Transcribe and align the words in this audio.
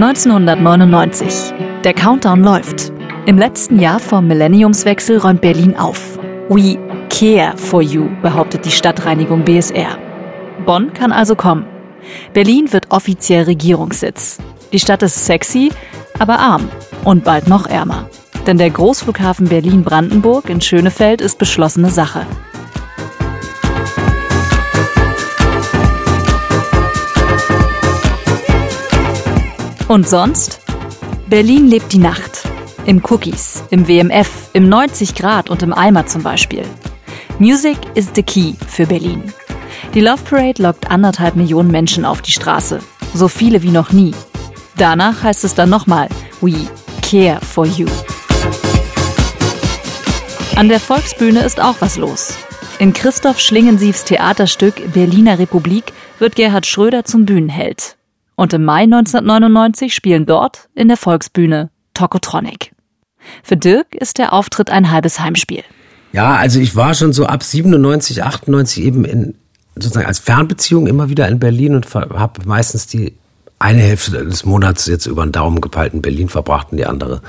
1999. 0.00 1.54
Der 1.84 1.94
Countdown 1.94 2.42
läuft. 2.42 2.92
Im 3.26 3.38
letzten 3.38 3.78
Jahr 3.78 4.00
vom 4.00 4.26
Millenniumswechsel 4.26 5.18
räumt 5.18 5.40
Berlin 5.40 5.76
auf. 5.76 6.18
We 6.48 6.76
care 7.08 7.56
for 7.56 7.82
you, 7.82 8.08
behauptet 8.20 8.64
die 8.64 8.72
Stadtreinigung 8.72 9.44
BSR. 9.44 9.96
Bonn 10.66 10.92
kann 10.92 11.12
also 11.12 11.36
kommen. 11.36 11.66
Berlin 12.32 12.72
wird 12.72 12.90
offiziell 12.90 13.44
Regierungssitz. 13.44 14.38
Die 14.72 14.80
Stadt 14.80 15.04
ist 15.04 15.24
sexy, 15.24 15.70
aber 16.18 16.40
arm 16.40 16.68
und 17.04 17.22
bald 17.22 17.46
noch 17.46 17.66
ärmer. 17.66 18.08
Denn 18.46 18.58
der 18.58 18.70
Großflughafen 18.70 19.46
Berlin-Brandenburg 19.48 20.50
in 20.50 20.60
Schönefeld 20.60 21.20
ist 21.20 21.38
beschlossene 21.38 21.90
Sache. 21.90 22.26
Und 29.94 30.08
sonst? 30.08 30.58
Berlin 31.28 31.68
lebt 31.68 31.92
die 31.92 31.98
Nacht. 31.98 32.48
Im 32.84 33.00
Cookies, 33.08 33.62
im 33.70 33.86
WMF, 33.86 34.28
im 34.52 34.68
90 34.68 35.14
Grad 35.14 35.50
und 35.50 35.62
im 35.62 35.72
Eimer 35.72 36.04
zum 36.04 36.24
Beispiel. 36.24 36.64
Music 37.38 37.78
is 37.94 38.08
the 38.12 38.24
key 38.24 38.54
für 38.66 38.86
Berlin. 38.86 39.22
Die 39.94 40.00
Love 40.00 40.24
Parade 40.28 40.60
lockt 40.60 40.90
anderthalb 40.90 41.36
Millionen 41.36 41.70
Menschen 41.70 42.04
auf 42.04 42.22
die 42.22 42.32
Straße. 42.32 42.80
So 43.14 43.28
viele 43.28 43.62
wie 43.62 43.70
noch 43.70 43.92
nie. 43.92 44.12
Danach 44.76 45.22
heißt 45.22 45.44
es 45.44 45.54
dann 45.54 45.70
nochmal, 45.70 46.08
we 46.40 46.56
care 47.08 47.40
for 47.40 47.64
you. 47.64 47.86
An 50.56 50.68
der 50.68 50.80
Volksbühne 50.80 51.44
ist 51.44 51.60
auch 51.60 51.76
was 51.78 51.98
los. 51.98 52.36
In 52.80 52.94
Christoph 52.94 53.38
Schlingensiefs 53.38 54.02
Theaterstück 54.02 54.92
Berliner 54.92 55.38
Republik 55.38 55.92
wird 56.18 56.34
Gerhard 56.34 56.66
Schröder 56.66 57.04
zum 57.04 57.26
Bühnenheld. 57.26 57.96
Und 58.36 58.52
im 58.52 58.64
Mai 58.64 58.82
1999 58.82 59.94
spielen 59.94 60.26
dort 60.26 60.68
in 60.74 60.88
der 60.88 60.96
Volksbühne 60.96 61.70
Tokotronic. 61.94 62.72
Für 63.42 63.56
Dirk 63.56 63.94
ist 63.94 64.18
der 64.18 64.32
Auftritt 64.32 64.70
ein 64.70 64.90
halbes 64.90 65.20
Heimspiel. 65.20 65.62
Ja, 66.12 66.34
also 66.36 66.60
ich 66.60 66.76
war 66.76 66.94
schon 66.94 67.12
so 67.12 67.26
ab 67.26 67.42
97, 67.42 68.22
98 68.22 68.84
eben 68.84 69.04
in 69.04 69.34
sozusagen 69.76 70.06
als 70.06 70.20
Fernbeziehung 70.20 70.86
immer 70.86 71.08
wieder 71.08 71.28
in 71.28 71.40
Berlin 71.40 71.74
und 71.74 71.92
habe 71.94 72.40
meistens 72.44 72.86
die 72.86 73.14
eine 73.58 73.80
Hälfte 73.80 74.24
des 74.24 74.44
Monats 74.44 74.86
jetzt 74.86 75.06
über 75.06 75.24
den 75.24 75.32
Daumen 75.32 75.60
gepeilt 75.60 75.94
in 75.94 76.02
Berlin 76.02 76.28
verbracht 76.28 76.68
und 76.70 76.78
die 76.78 76.86
andere 76.86 77.22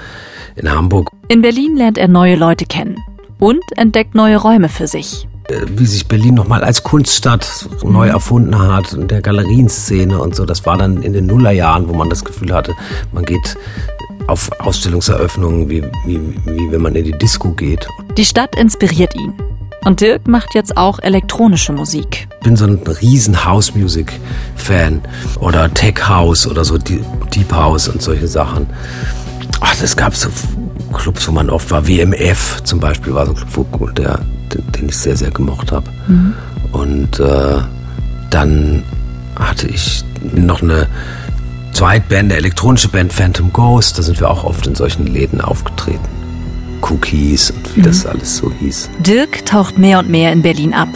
in 0.55 0.69
Hamburg. 0.69 1.09
In 1.27 1.41
Berlin 1.41 1.77
lernt 1.77 1.97
er 1.97 2.07
neue 2.07 2.35
Leute 2.35 2.65
kennen 2.65 2.97
und 3.39 3.63
entdeckt 3.77 4.15
neue 4.15 4.37
Räume 4.37 4.69
für 4.69 4.87
sich. 4.87 5.27
Äh, 5.47 5.61
wie 5.75 5.85
sich 5.85 6.07
Berlin 6.07 6.35
nochmal 6.35 6.63
als 6.63 6.83
Kunststadt 6.83 7.67
neu 7.83 8.07
erfunden 8.07 8.57
hat, 8.57 8.93
in 8.93 9.07
der 9.07 9.21
Galerienszene 9.21 10.19
und 10.19 10.35
so. 10.35 10.45
Das 10.45 10.65
war 10.65 10.77
dann 10.77 11.03
in 11.03 11.13
den 11.13 11.27
Nullerjahren, 11.27 11.87
wo 11.87 11.93
man 11.93 12.09
das 12.09 12.23
Gefühl 12.25 12.53
hatte, 12.53 12.73
man 13.11 13.25
geht 13.25 13.55
auf 14.27 14.49
Ausstellungseröffnungen, 14.59 15.69
wie, 15.69 15.83
wie, 16.05 16.19
wie 16.45 16.71
wenn 16.71 16.81
man 16.81 16.95
in 16.95 17.05
die 17.05 17.11
Disco 17.11 17.51
geht. 17.51 17.87
Die 18.17 18.25
Stadt 18.25 18.55
inspiriert 18.55 19.13
ihn. 19.15 19.33
Und 19.83 20.01
Dirk 20.01 20.27
macht 20.27 20.55
jetzt 20.55 20.77
auch 20.77 20.97
elektronische 20.97 21.71
Musik. 21.71 22.27
Ich 22.39 22.43
bin 22.43 22.57
so 22.57 22.65
ein 22.65 22.79
riesen 23.01 23.45
House 23.45 23.75
Music 23.75 24.19
Fan 24.55 24.99
oder 25.39 25.71
Tech 25.71 26.07
House 26.07 26.47
oder 26.47 26.65
so 26.65 26.79
Deep 26.79 27.51
House 27.51 27.87
und 27.87 28.01
solche 28.01 28.27
Sachen. 28.27 28.65
Ach, 29.61 29.75
das 29.79 29.95
gab 29.95 30.15
so 30.15 30.29
Clubs, 30.95 31.27
wo 31.27 31.31
man 31.31 31.49
oft 31.49 31.69
war. 31.71 31.87
WMF 31.87 32.61
zum 32.63 32.79
Beispiel 32.79 33.13
war 33.13 33.25
so 33.25 33.33
ein 33.33 33.37
Club, 33.37 33.95
der, 33.95 34.19
den, 34.53 34.71
den 34.71 34.89
ich 34.89 34.97
sehr, 34.97 35.15
sehr 35.15 35.31
gemocht 35.31 35.71
habe. 35.71 35.89
Mhm. 36.07 36.33
Und 36.71 37.19
äh, 37.19 37.57
dann 38.29 38.83
hatte 39.35 39.67
ich 39.67 40.03
noch 40.33 40.61
eine 40.61 40.87
Zweitband, 41.73 42.31
eine 42.31 42.35
elektronische 42.35 42.87
Band 42.87 43.13
Phantom 43.13 43.51
Ghost. 43.53 43.99
Da 43.99 44.03
sind 44.03 44.19
wir 44.19 44.29
auch 44.29 44.43
oft 44.43 44.65
in 44.65 44.75
solchen 44.75 45.07
Läden 45.07 45.41
aufgetreten. 45.41 46.07
Cookies 46.81 47.51
und 47.51 47.75
wie 47.75 47.81
mhm. 47.81 47.85
das 47.85 48.05
alles 48.05 48.37
so 48.37 48.51
hieß. 48.59 48.89
Dirk 48.99 49.45
taucht 49.45 49.77
mehr 49.77 49.99
und 49.99 50.09
mehr 50.09 50.31
in 50.31 50.41
Berlin 50.41 50.73
ab. 50.73 50.89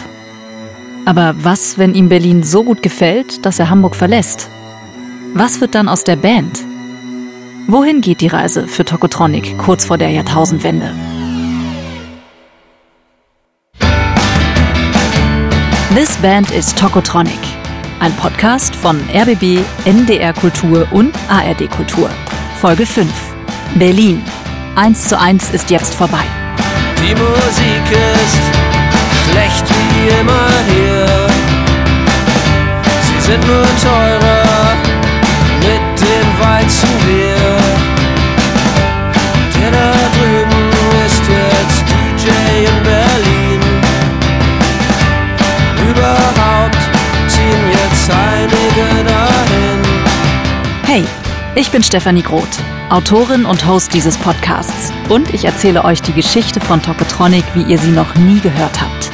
Aber 1.06 1.36
was, 1.42 1.78
wenn 1.78 1.96
ihm 1.96 2.10
Berlin 2.10 2.44
so 2.44 2.64
gut 2.64 2.82
gefällt, 2.82 3.46
dass 3.46 3.60
er 3.60 3.70
Hamburg 3.70 3.96
verlässt? 3.96 4.50
Was 5.34 5.62
wird 5.62 5.76
dann 5.76 5.90
aus 5.90 6.04
der 6.04 6.16
Band? 6.16 6.69
Wohin 7.72 8.02
geht 8.02 8.22
die 8.22 8.28
Reise 8.28 8.68
für 8.68 8.84
Tokotronic 8.84 9.56
kurz 9.60 9.86
vor 9.86 10.00
der 10.00 10.10
Jahrtausendwende? 10.10 10.92
This 15.94 16.18
Band 16.18 16.50
is 16.50 16.74
Tokotronic. 16.74 17.38
Ein 18.00 18.12
Podcast 18.14 18.76
von 18.76 19.00
RBB, 19.14 19.60
NDR 19.86 20.34
Kultur 20.34 20.88
und 20.92 21.14
ARD 21.30 21.70
Kultur. 21.70 22.10
Folge 22.60 22.88
5. 22.88 23.08
Berlin. 23.76 24.24
1 24.76 25.08
zu 25.08 25.20
1 25.20 25.52
ist 25.52 25.70
jetzt 25.70 25.94
vorbei. 25.94 26.24
Die 26.98 27.14
Musik 27.14 27.86
ist 27.92 29.30
schlecht 29.30 29.66
wie 29.70 30.20
immer 30.20 30.50
hier. 30.74 31.30
Sie 33.04 33.32
sind 33.32 33.46
nur 33.46 33.68
teurer 33.84 34.74
mit 35.60 36.02
dem 36.02 36.40
Weizenbier. 36.42 37.29
Hey, 50.92 51.04
ich 51.54 51.70
bin 51.70 51.84
Stefanie 51.84 52.24
Groth, 52.24 52.58
Autorin 52.90 53.46
und 53.46 53.68
Host 53.68 53.94
dieses 53.94 54.18
Podcasts. 54.18 54.92
Und 55.08 55.32
ich 55.36 55.46
erzähle 55.46 55.86
euch 55.86 56.02
die 56.02 56.14
Geschichte 56.14 56.60
von 56.60 56.82
Tokotronic, 56.82 57.44
wie 57.54 57.62
ihr 57.62 57.78
sie 57.78 57.92
noch 57.92 58.16
nie 58.16 58.40
gehört 58.40 58.82
habt. 58.82 59.12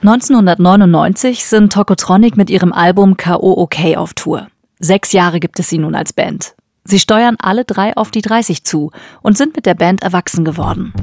1999 0.00 1.44
sind 1.44 1.70
Tokotronic 1.70 2.38
mit 2.38 2.48
ihrem 2.48 2.72
Album 2.72 3.18
K.O.O.K. 3.18 3.98
auf 3.98 4.14
Tour. 4.14 4.48
Sechs 4.78 5.12
Jahre 5.12 5.38
gibt 5.38 5.60
es 5.60 5.68
sie 5.68 5.76
nun 5.76 5.94
als 5.94 6.14
Band. 6.14 6.54
Sie 6.84 6.98
steuern 6.98 7.36
alle 7.38 7.66
drei 7.66 7.94
auf 7.98 8.10
die 8.10 8.22
30 8.22 8.64
zu 8.64 8.90
und 9.20 9.36
sind 9.36 9.54
mit 9.54 9.66
der 9.66 9.74
Band 9.74 10.02
erwachsen 10.02 10.46
geworden. 10.46 10.94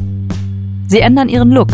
Sie 0.88 1.02
ändern 1.02 1.30
ihren 1.30 1.52
Look. 1.52 1.74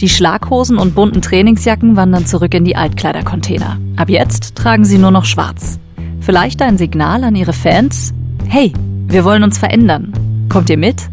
Die 0.00 0.08
Schlaghosen 0.08 0.78
und 0.78 0.94
bunten 0.94 1.22
Trainingsjacken 1.22 1.96
wandern 1.96 2.24
zurück 2.24 2.54
in 2.54 2.64
die 2.64 2.76
Altkleidercontainer. 2.76 3.78
Ab 3.96 4.08
jetzt 4.08 4.54
tragen 4.54 4.84
sie 4.84 4.96
nur 4.96 5.10
noch 5.10 5.24
schwarz. 5.24 5.80
Vielleicht 6.20 6.62
ein 6.62 6.78
Signal 6.78 7.24
an 7.24 7.34
ihre 7.34 7.52
Fans? 7.52 8.14
Hey, 8.46 8.72
wir 9.08 9.24
wollen 9.24 9.42
uns 9.42 9.58
verändern. 9.58 10.12
Kommt 10.48 10.70
ihr 10.70 10.78
mit? 10.78 11.08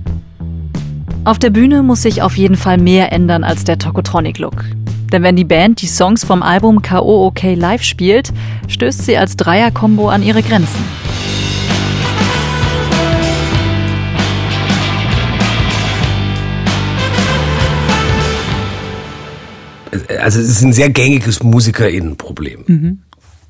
Auf 1.24 1.40
der 1.40 1.50
Bühne 1.50 1.82
muss 1.82 2.04
sich 2.04 2.22
auf 2.22 2.38
jeden 2.38 2.58
Fall 2.58 2.78
mehr 2.78 3.12
ändern 3.12 3.44
als 3.44 3.64
der 3.64 3.80
Tokotronic-Look. 3.80 4.66
Denn 5.12 5.24
wenn 5.24 5.36
die 5.36 5.46
Band 5.46 5.82
die 5.82 5.88
Songs 5.88 6.24
vom 6.24 6.44
Album 6.44 6.84
KOOK 6.84 7.42
live 7.56 7.82
spielt, 7.82 8.32
stößt 8.68 9.04
sie 9.04 9.18
als 9.18 9.36
Dreier-Kombo 9.36 10.10
an 10.10 10.22
ihre 10.22 10.44
Grenzen. 10.44 10.84
Also 20.20 20.40
es 20.40 20.50
ist 20.50 20.62
ein 20.62 20.74
sehr 20.74 20.90
gängiges 20.90 21.44
MusikerInnenproblem. 21.44 22.64
Mhm. 22.68 23.00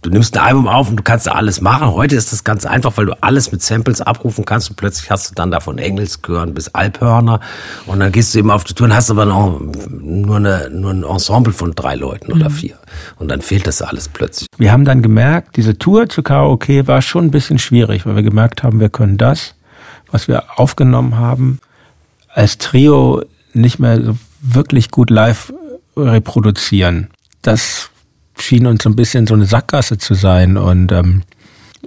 Du 0.05 0.11
nimmst 0.11 0.37
ein 0.37 0.43
Album 0.43 0.67
auf 0.67 0.87
und 0.87 0.97
du 0.97 1.03
kannst 1.03 1.25
da 1.25 1.31
alles 1.31 1.61
machen. 1.61 1.91
Heute 1.91 2.15
ist 2.15 2.31
das 2.31 2.43
ganz 2.43 2.63
einfach, 2.67 2.95
weil 2.95 3.07
du 3.07 3.23
alles 3.23 3.51
mit 3.51 3.63
Samples 3.63 4.01
abrufen 4.01 4.45
kannst 4.45 4.69
und 4.69 4.75
plötzlich 4.75 5.09
hast 5.09 5.31
du 5.31 5.33
dann 5.33 5.49
davon 5.49 5.79
Engelsgehören 5.79 6.53
bis 6.53 6.67
Alphörner 6.67 7.39
und 7.87 8.01
dann 8.01 8.11
gehst 8.11 8.35
du 8.35 8.37
eben 8.37 8.51
auf 8.51 8.63
die 8.63 8.75
Tour 8.75 8.85
und 8.85 8.95
hast 8.95 9.09
aber 9.09 9.25
noch 9.25 9.59
nur, 9.89 10.35
eine, 10.35 10.69
nur 10.69 10.91
ein 10.91 11.01
Ensemble 11.01 11.53
von 11.53 11.73
drei 11.73 11.95
Leuten 11.95 12.31
oder 12.31 12.49
mhm. 12.49 12.53
vier 12.53 12.75
und 13.17 13.29
dann 13.29 13.41
fehlt 13.41 13.65
das 13.65 13.81
alles 13.81 14.07
plötzlich. 14.07 14.47
Wir 14.59 14.71
haben 14.71 14.85
dann 14.85 15.01
gemerkt, 15.01 15.57
diese 15.57 15.79
Tour 15.79 16.07
zu 16.07 16.21
Karaoke 16.21 16.87
war 16.87 17.01
schon 17.01 17.25
ein 17.25 17.31
bisschen 17.31 17.57
schwierig, 17.57 18.05
weil 18.05 18.15
wir 18.15 18.21
gemerkt 18.21 18.61
haben, 18.61 18.79
wir 18.79 18.89
können 18.89 19.17
das, 19.17 19.55
was 20.11 20.27
wir 20.27 20.59
aufgenommen 20.59 21.17
haben, 21.17 21.57
als 22.31 22.59
Trio 22.59 23.23
nicht 23.53 23.79
mehr 23.79 23.99
so 24.03 24.17
wirklich 24.39 24.91
gut 24.91 25.09
live 25.09 25.51
reproduzieren. 25.95 27.09
Das 27.41 27.89
schien 28.37 28.67
uns 28.67 28.83
so 28.83 28.89
ein 28.89 28.95
bisschen 28.95 29.27
so 29.27 29.33
eine 29.33 29.45
Sackgasse 29.45 29.97
zu 29.97 30.13
sein 30.13 30.57
und 30.57 30.91
ähm, 30.91 31.23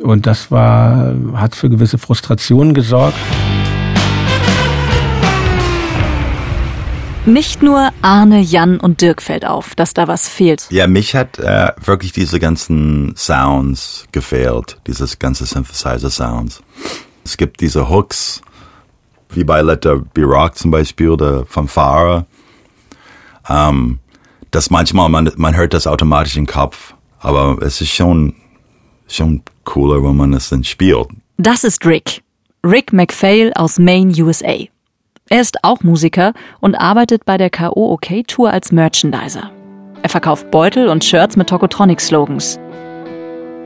und 0.03 0.27
das 0.27 0.51
war 0.51 1.15
hat 1.35 1.57
für 1.57 1.69
gewisse 1.69 1.99
Frustrationen 1.99 2.75
gesorgt. 2.75 3.19
Nicht 7.29 7.63
nur 7.63 7.91
Arne, 8.01 8.41
Jan 8.41 8.81
und 8.81 9.03
Dirk 9.03 9.21
fällt 9.21 9.45
auf, 9.45 9.75
dass 9.75 9.93
da 9.93 10.09
was 10.09 10.29
fehlt. 10.29 10.67
Ja, 10.71 10.87
mich 10.87 11.15
hat 11.15 11.39
äh, 11.39 11.73
wirklich 11.85 12.13
diese 12.13 12.41
ganzen 12.41 13.15
Sounds 13.17 14.07
gefehlt, 14.13 14.79
dieses 14.87 15.19
ganze 15.19 15.45
Synthesizer-Sounds. 15.45 16.63
Es 17.27 17.37
gibt 17.37 17.61
diese 17.61 17.91
Hooks, 17.91 18.41
wie 19.29 19.45
bei 19.45 19.61
Let 19.61 19.83
There 19.83 20.03
Be 20.15 20.23
Rock 20.23 20.57
zum 20.57 20.71
Beispiel, 20.71 21.11
oder 21.11 21.45
Fanfare. 21.45 22.25
Ähm, 23.49 23.99
dass 24.51 24.71
manchmal 24.71 25.09
man, 25.09 25.31
man 25.37 25.57
hört 25.57 25.75
das 25.75 25.87
automatisch 25.87 26.37
im 26.37 26.47
Kopf. 26.47 26.95
Aber 27.21 27.59
es 27.63 27.81
ist 27.81 27.91
schon, 27.91 28.35
schon 29.09 29.43
cooler, 29.65 30.03
wenn 30.03 30.17
man 30.17 30.33
es 30.35 30.49
dann 30.49 30.65
spielt. 30.65 31.09
Das 31.37 31.65
ist 31.65 31.85
Rick. 31.85 32.23
Rick 32.65 32.93
McPhail 32.93 33.53
aus 33.55 33.79
Maine, 33.79 34.13
USA. 34.13 34.65
Er 35.31 35.41
ist 35.41 35.63
auch 35.63 35.83
Musiker 35.83 36.33
und 36.61 36.75
arbeitet 36.75 37.25
bei 37.25 37.37
der 37.37 37.51
K.O.OK. 37.51 38.27
Tour 38.27 38.51
als 38.51 38.73
Merchandiser. 38.73 39.51
Er 40.03 40.09
verkauft 40.09 40.51
Beutel 40.51 40.89
und 40.89 41.05
Shirts 41.05 41.37
mit 41.37 41.49
Tokotronic-Slogans. 41.49 42.59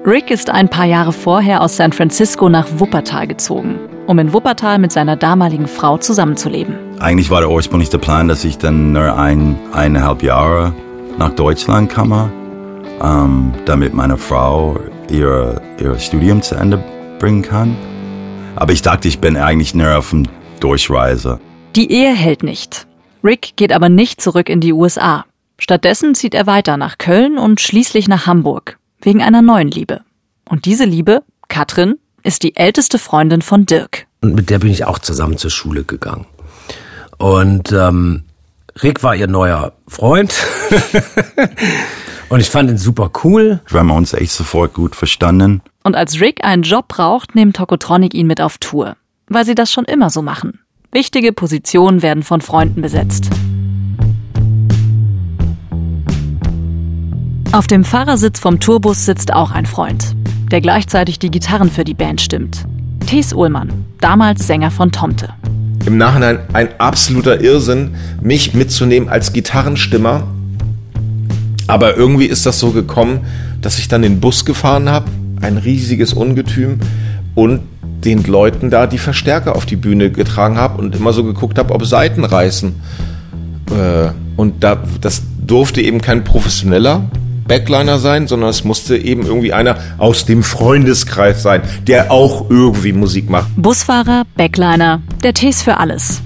Rick 0.05 0.31
ist 0.31 0.51
ein 0.51 0.69
paar 0.69 0.87
Jahre 0.87 1.13
vorher 1.13 1.61
aus 1.61 1.77
San 1.77 1.93
Francisco 1.93 2.49
nach 2.49 2.67
Wuppertal 2.79 3.29
gezogen, 3.29 3.79
um 4.07 4.19
in 4.19 4.33
Wuppertal 4.33 4.79
mit 4.79 4.93
seiner 4.93 5.17
damaligen 5.17 5.67
Frau 5.67 5.99
zusammenzuleben. 5.99 6.75
Eigentlich 6.99 7.31
war 7.31 7.41
der 7.41 7.51
ursprünglich 7.51 7.91
der 7.91 7.99
Plan, 7.99 8.29
dass 8.29 8.45
ich 8.45 8.59
dann 8.59 8.93
nur 8.93 9.17
ein, 9.17 9.59
eineinhalb 9.73 10.23
Jahre 10.23 10.75
nach 11.19 11.31
Deutschland 11.31 11.93
komme, 11.93 12.33
ähm, 13.03 13.53
damit 13.65 13.95
meine 13.95 14.17
Frau 14.17 14.79
ihr, 15.11 15.61
ihr 15.81 15.99
Studium 15.99 16.43
zu 16.43 16.55
Ende 16.55 16.83
bringen 17.19 17.43
kann. 17.43 17.77
Aber 18.57 18.73
ich 18.73 18.83
dachte, 18.83 19.09
ich 19.09 19.19
bin 19.19 19.37
eigentlich 19.37 19.75
nur 19.75 19.97
auf 19.97 20.11
dem 20.11 20.27
Durchreise. 20.61 21.41
Die 21.75 21.91
Ehe 21.91 22.13
hält 22.15 22.43
nicht. 22.43 22.87
Rick 23.25 23.53
geht 23.57 23.73
aber 23.73 23.89
nicht 23.89 24.21
zurück 24.21 24.49
in 24.49 24.61
die 24.61 24.73
USA. 24.73 25.25
Stattdessen 25.59 26.15
zieht 26.15 26.35
er 26.35 26.47
weiter 26.47 26.77
nach 26.77 26.99
Köln 26.99 27.39
und 27.39 27.61
schließlich 27.61 28.09
nach 28.09 28.27
Hamburg, 28.27 28.79
wegen 29.01 29.23
einer 29.23 29.43
neuen 29.43 29.69
Liebe. 29.69 30.01
Und 30.49 30.65
diese 30.67 30.85
Liebe, 30.85 31.23
Katrin, 31.49 31.99
ist 32.23 32.43
die 32.43 32.57
älteste 32.57 32.99
Freundin 32.99 33.43
von 33.43 33.67
Dirk. 33.67 34.07
Und 34.21 34.35
mit 34.35 34.51
der 34.51 34.59
bin 34.59 34.71
ich 34.71 34.85
auch 34.85 34.99
zusammen 34.99 35.37
zur 35.37 35.51
Schule 35.51 35.85
gegangen. 35.85 36.27
Und 37.19 37.73
ähm, 37.73 38.25
Rick 38.83 39.03
war 39.03 39.15
ihr 39.15 39.27
neuer 39.27 39.73
Freund. 39.89 40.35
und 42.29 42.41
ich 42.41 42.51
fand 42.51 42.71
ihn 42.71 42.79
super 42.79 43.11
cool. 43.25 43.61
Wir 43.69 43.81
haben 43.81 43.91
uns 43.91 44.13
echt 44.13 44.33
sofort 44.33 44.75
gut 44.75 44.97
verstanden. 44.97 45.63
Und 45.83 45.97
als 45.97 46.21
Rick 46.21 46.45
einen 46.45 46.63
Job 46.63 46.89
braucht, 46.89 47.35
nimmt 47.35 47.57
Tokotronic 47.57 48.15
ihn 48.15 48.27
mit 48.27 48.41
auf 48.41 48.59
Tour. 48.59 48.97
Weil 49.27 49.45
sie 49.45 49.55
das 49.55 49.73
schon 49.73 49.85
immer 49.85 50.11
so 50.11 50.23
machen. 50.23 50.61
Wichtige 50.93 51.33
Positionen 51.33 52.03
werden 52.03 52.23
von 52.23 52.41
Freunden 52.41 52.83
besetzt. 52.83 53.31
Auf 57.53 57.67
dem 57.67 57.85
Fahrersitz 57.85 58.41
vom 58.41 58.61
Tourbus 58.61 59.05
sitzt 59.05 59.33
auch 59.33 59.51
ein 59.51 59.67
Freund, 59.67 60.15
der 60.53 60.61
gleichzeitig 60.61 61.19
die 61.19 61.31
Gitarren 61.31 61.71
für 61.71 61.83
die 61.83 61.95
Band 61.95 62.21
stimmt. 62.21 62.67
Thies 63.07 63.33
Uhlmann, 63.33 63.73
damals 64.01 64.47
Sänger 64.47 64.71
von 64.71 64.93
Tomte. 64.93 65.31
Im 65.87 65.97
Nachhinein 65.97 66.41
ein 66.53 66.69
absoluter 66.79 67.41
Irrsinn, 67.41 67.95
mich 68.21 68.55
mitzunehmen 68.55 69.09
als 69.09 69.33
Gitarrenstimmer. 69.33 70.29
Aber 71.67 71.97
irgendwie 71.97 72.27
ist 72.27 72.45
das 72.45 72.61
so 72.61 72.71
gekommen, 72.71 73.21
dass 73.63 73.79
ich 73.79 73.89
dann 73.89 74.03
den 74.03 74.21
Bus 74.21 74.45
gefahren 74.45 74.91
habe, 74.91 75.11
ein 75.41 75.57
riesiges 75.57 76.13
Ungetüm, 76.13 76.79
und 77.35 77.63
den 78.05 78.23
Leuten 78.25 78.69
da 78.69 78.87
die 78.87 78.99
Verstärker 78.99 79.57
auf 79.57 79.65
die 79.65 79.77
Bühne 79.77 80.11
getragen 80.11 80.59
habe 80.59 80.79
und 80.79 80.95
immer 80.95 81.15
so 81.15 81.25
geguckt 81.25 81.59
habe, 81.59 81.75
ob 81.75 81.87
Seiten 81.87 82.25
reißen. 82.25 82.75
Äh, 83.71 84.11
und 84.37 84.63
da, 84.63 84.83
das 85.01 85.23
durfte 85.47 85.81
eben 85.81 86.03
kein 86.03 86.25
professioneller 86.25 87.05
Backliner 87.53 87.99
sein, 87.99 88.29
sondern 88.29 88.49
es 88.49 88.65
musste 88.65 88.97
eben 88.97 89.27
irgendwie 89.27 89.53
einer 89.53 89.77
aus 89.99 90.25
dem 90.25 90.43
Freundeskreis 90.43 91.43
sein, 91.43 91.61
der 91.87 92.11
auch 92.11 92.49
irgendwie 92.49 92.95
Musik 92.95 93.29
macht. 93.29 93.49
Busfahrer, 93.57 94.23
Backliner, 94.39 95.03
der 95.23 95.35
Tees 95.35 95.61
für 95.61 95.77
alles. 95.77 96.23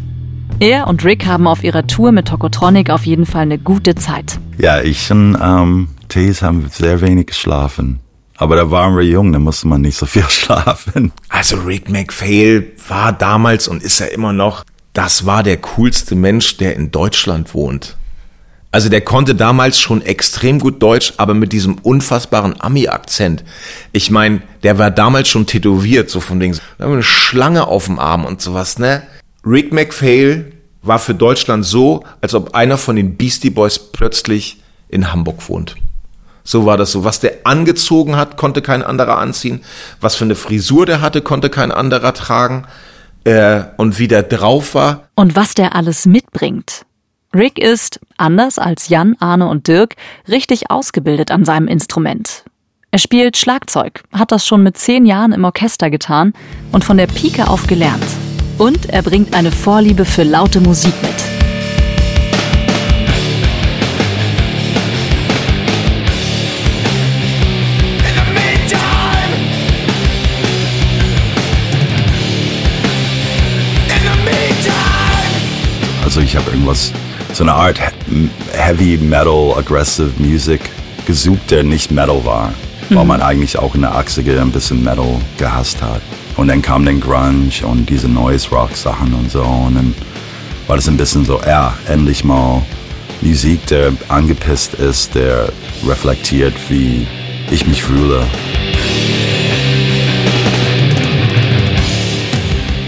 Er 0.61 0.87
und 0.87 1.05
Rick 1.05 1.27
haben 1.27 1.49
auf 1.49 1.65
ihrer 1.65 1.85
Tour 1.89 2.13
mit 2.13 2.29
Tokotronic 2.29 2.91
auf 2.91 3.07
jeden 3.07 3.27
Fall 3.27 3.43
eine 3.43 3.59
gute 3.59 3.97
Zeit. 3.97 4.39
Ja, 4.59 4.81
ich 4.81 5.11
und 5.11 5.37
ähm, 5.43 5.89
Tees 6.07 6.43
haben 6.43 6.69
sehr 6.71 7.01
wenig 7.01 7.27
geschlafen. 7.27 7.99
Aber 8.37 8.55
da 8.55 8.71
waren 8.71 8.97
wir 8.97 9.03
jung, 9.03 9.33
da 9.33 9.41
musste 9.41 9.67
man 9.67 9.81
nicht 9.81 9.97
so 9.97 10.07
viel 10.07 10.23
schlafen. 10.29 11.11
Also 11.29 11.57
Rick 11.57 11.91
McPhail 11.91 12.71
war 12.87 13.13
damals 13.13 13.67
und 13.67 13.83
ist 13.83 14.01
er 14.01 14.13
immer 14.13 14.33
noch, 14.33 14.63
das 14.93 15.27
war 15.27 15.43
der 15.43 15.57
coolste 15.57 16.15
Mensch, 16.15 16.57
der 16.59 16.77
in 16.77 16.93
Deutschland 16.93 17.53
wohnt. 17.53 17.97
Also 18.77 18.91
der 18.91 19.01
konnte 19.01 19.35
damals 19.35 19.81
schon 19.81 20.03
extrem 20.03 20.59
gut 20.59 20.83
Deutsch, 20.83 21.15
aber 21.17 21.33
mit 21.33 21.55
diesem 21.55 21.77
unfassbaren 21.79 22.61
Ami-Akzent. 22.61 23.43
Ich 23.93 24.11
meine, 24.11 24.43
der 24.65 24.77
war 24.77 24.91
damals 24.91 25.29
schon 25.29 25.47
tätowiert, 25.47 26.11
so 26.11 26.21
von 26.21 26.39
wegen, 26.41 26.59
eine 26.79 27.03
Schlange 27.03 27.69
auf 27.69 27.87
dem 27.87 27.99
Arm 27.99 28.27
und 28.27 28.43
sowas, 28.43 28.79
ne? 28.79 29.03
Rick 29.47 29.73
McPhail 29.73 30.53
war 30.83 30.99
für 30.99 31.15
Deutschland 31.15 31.65
so, 31.65 32.05
als 32.21 32.35
ob 32.35 32.55
einer 32.55 32.77
von 32.77 32.97
den 32.97 33.17
Beastie 33.17 33.49
Boys 33.49 33.79
plötzlich 33.79 34.63
in 34.91 35.11
Hamburg 35.11 35.49
wohnt. 35.49 35.77
So 36.45 36.67
war 36.67 36.77
das 36.77 36.93
so. 36.93 37.03
Was 37.03 37.19
der 37.19 37.33
angezogen 37.45 38.17
hat, 38.17 38.37
konnte 38.37 38.61
kein 38.61 38.83
anderer 38.83 39.17
anziehen. 39.17 39.63
Was 40.03 40.17
für 40.17 40.25
eine 40.25 40.35
Frisur 40.35 40.85
der 40.85 41.01
hatte, 41.01 41.23
konnte 41.23 41.49
kein 41.49 41.73
anderer 41.73 42.13
tragen. 42.13 42.67
Äh, 43.25 43.63
und 43.79 43.99
wie 43.99 44.07
der 44.07 44.23
drauf 44.23 44.75
war. 44.75 45.09
Und 45.15 45.35
was 45.35 45.55
der 45.55 45.75
alles 45.75 46.05
mitbringt. 46.05 46.85
Rick 47.35 47.59
ist, 47.59 48.01
anders 48.17 48.59
als 48.59 48.89
Jan, 48.89 49.17
Arne 49.19 49.49
und 49.49 49.69
Dirk, 49.69 49.97
richtig 50.29 50.71
ausgebildet 50.71 51.31
an 51.31 51.45
seinem 51.45 51.69
Instrument. 51.69 52.45
Er 52.91 52.99
spielt 52.99 53.37
Schlagzeug, 53.37 54.05
hat 54.13 54.33
das 54.33 54.47
schon 54.47 54.63
mit 54.63 54.79
zehn 54.79 55.05
Jahren 55.05 55.33
im 55.33 55.45
Orchester 55.45 55.91
getan 55.91 56.33
und 56.73 56.85
von 56.85 56.97
der 56.97 57.07
Pike 57.07 57.49
auf 57.49 57.67
gelernt. 57.67 58.07
Und 58.59 58.89
er 58.89 59.03
bringt 59.03 59.35
eine 59.35 59.53
Vorliebe 59.53 60.05
für 60.05 60.23
laute 60.23 60.61
Musik 60.61 60.95
mit. 61.03 61.37
Also 76.03 76.21
ich 76.21 76.35
habe 76.35 76.51
irgendwas 76.51 76.93
so 77.37 77.45
eine 77.45 77.53
Art 77.53 77.79
Heavy 78.53 78.97
Metal, 78.97 79.55
Aggressive 79.59 80.11
Music 80.19 80.71
gesucht, 81.07 81.51
der 81.51 81.65
nicht 81.65 81.91
Metal 81.91 82.25
war. 82.25 82.49
Mhm. 82.89 82.97
Weil 82.97 83.05
man 83.05 83.21
eigentlich 83.21 83.59
auch 83.59 83.75
in 83.75 83.83
der 83.83 83.93
80er 83.93 84.41
ein 84.41 84.51
bisschen 84.51 84.83
Metal 84.83 85.21
gehasst 85.37 85.83
hat. 85.83 86.01
Und 86.37 86.49
dann 86.49 86.63
kam 86.63 86.87
dann 86.87 86.99
Grunge 86.99 87.51
und 87.63 87.91
diese 87.91 88.09
Noise 88.09 88.49
Rock 88.51 88.75
Sachen 88.75 89.13
und 89.13 89.31
so. 89.31 89.43
Und 89.43 89.75
dann 89.75 89.95
war 90.67 90.77
das 90.77 90.89
ein 90.89 90.97
bisschen 90.97 91.27
so, 91.27 91.41
ja, 91.47 91.75
endlich 91.89 92.25
mal 92.25 92.63
Musik, 93.21 93.67
der 93.67 93.93
angepisst 94.09 94.75
ist, 94.75 95.15
der 95.15 95.51
reflektiert, 95.87 96.55
wie 96.69 97.07
ich 97.51 97.67
mich 97.67 97.83
fühle. 97.83 98.25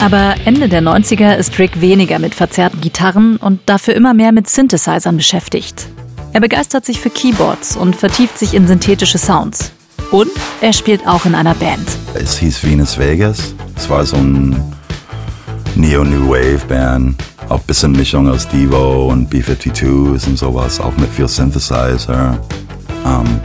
Aber 0.00 0.36
Ende 0.44 0.68
der 0.68 0.80
90er 0.80 1.34
ist 1.34 1.58
Rick 1.58 1.80
weniger 1.80 2.20
mit 2.20 2.34
verzerrten 2.34 2.80
Gitarren 2.80 3.36
und 3.36 3.60
dafür 3.66 3.94
immer 3.94 4.14
mehr 4.14 4.30
mit 4.30 4.48
Synthesizern 4.48 5.16
beschäftigt. 5.16 5.88
Er 6.32 6.40
begeistert 6.40 6.84
sich 6.84 7.00
für 7.00 7.10
Keyboards 7.10 7.76
und 7.76 7.96
vertieft 7.96 8.38
sich 8.38 8.54
in 8.54 8.68
synthetische 8.68 9.18
Sounds. 9.18 9.72
Und 10.12 10.30
er 10.60 10.72
spielt 10.72 11.06
auch 11.06 11.26
in 11.26 11.34
einer 11.34 11.54
Band. 11.54 11.86
Es 12.14 12.38
hieß 12.38 12.62
Venus 12.62 12.96
Vegas. 12.96 13.54
Es 13.76 13.90
war 13.90 14.06
so 14.06 14.16
ein 14.16 14.56
Neo-New 15.74 16.28
Wave 16.28 16.64
Band. 16.68 17.20
Auch 17.48 17.58
ein 17.58 17.66
bisschen 17.66 17.92
Mischung 17.92 18.28
aus 18.28 18.46
Devo 18.46 19.08
und 19.08 19.28
B-52s 19.28 20.28
und 20.28 20.38
sowas. 20.38 20.80
Auch 20.80 20.96
mit 20.96 21.10
viel 21.10 21.26
Synthesizer. 21.26 22.38
Um, 23.04 23.26
ähm, 23.26 23.40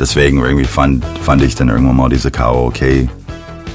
deswegen 0.00 0.38
irgendwie 0.38 0.64
fand, 0.64 1.04
fand 1.22 1.42
ich 1.42 1.54
dann 1.54 1.68
irgendwann 1.68 1.96
mal 1.96 2.08
diese 2.08 2.30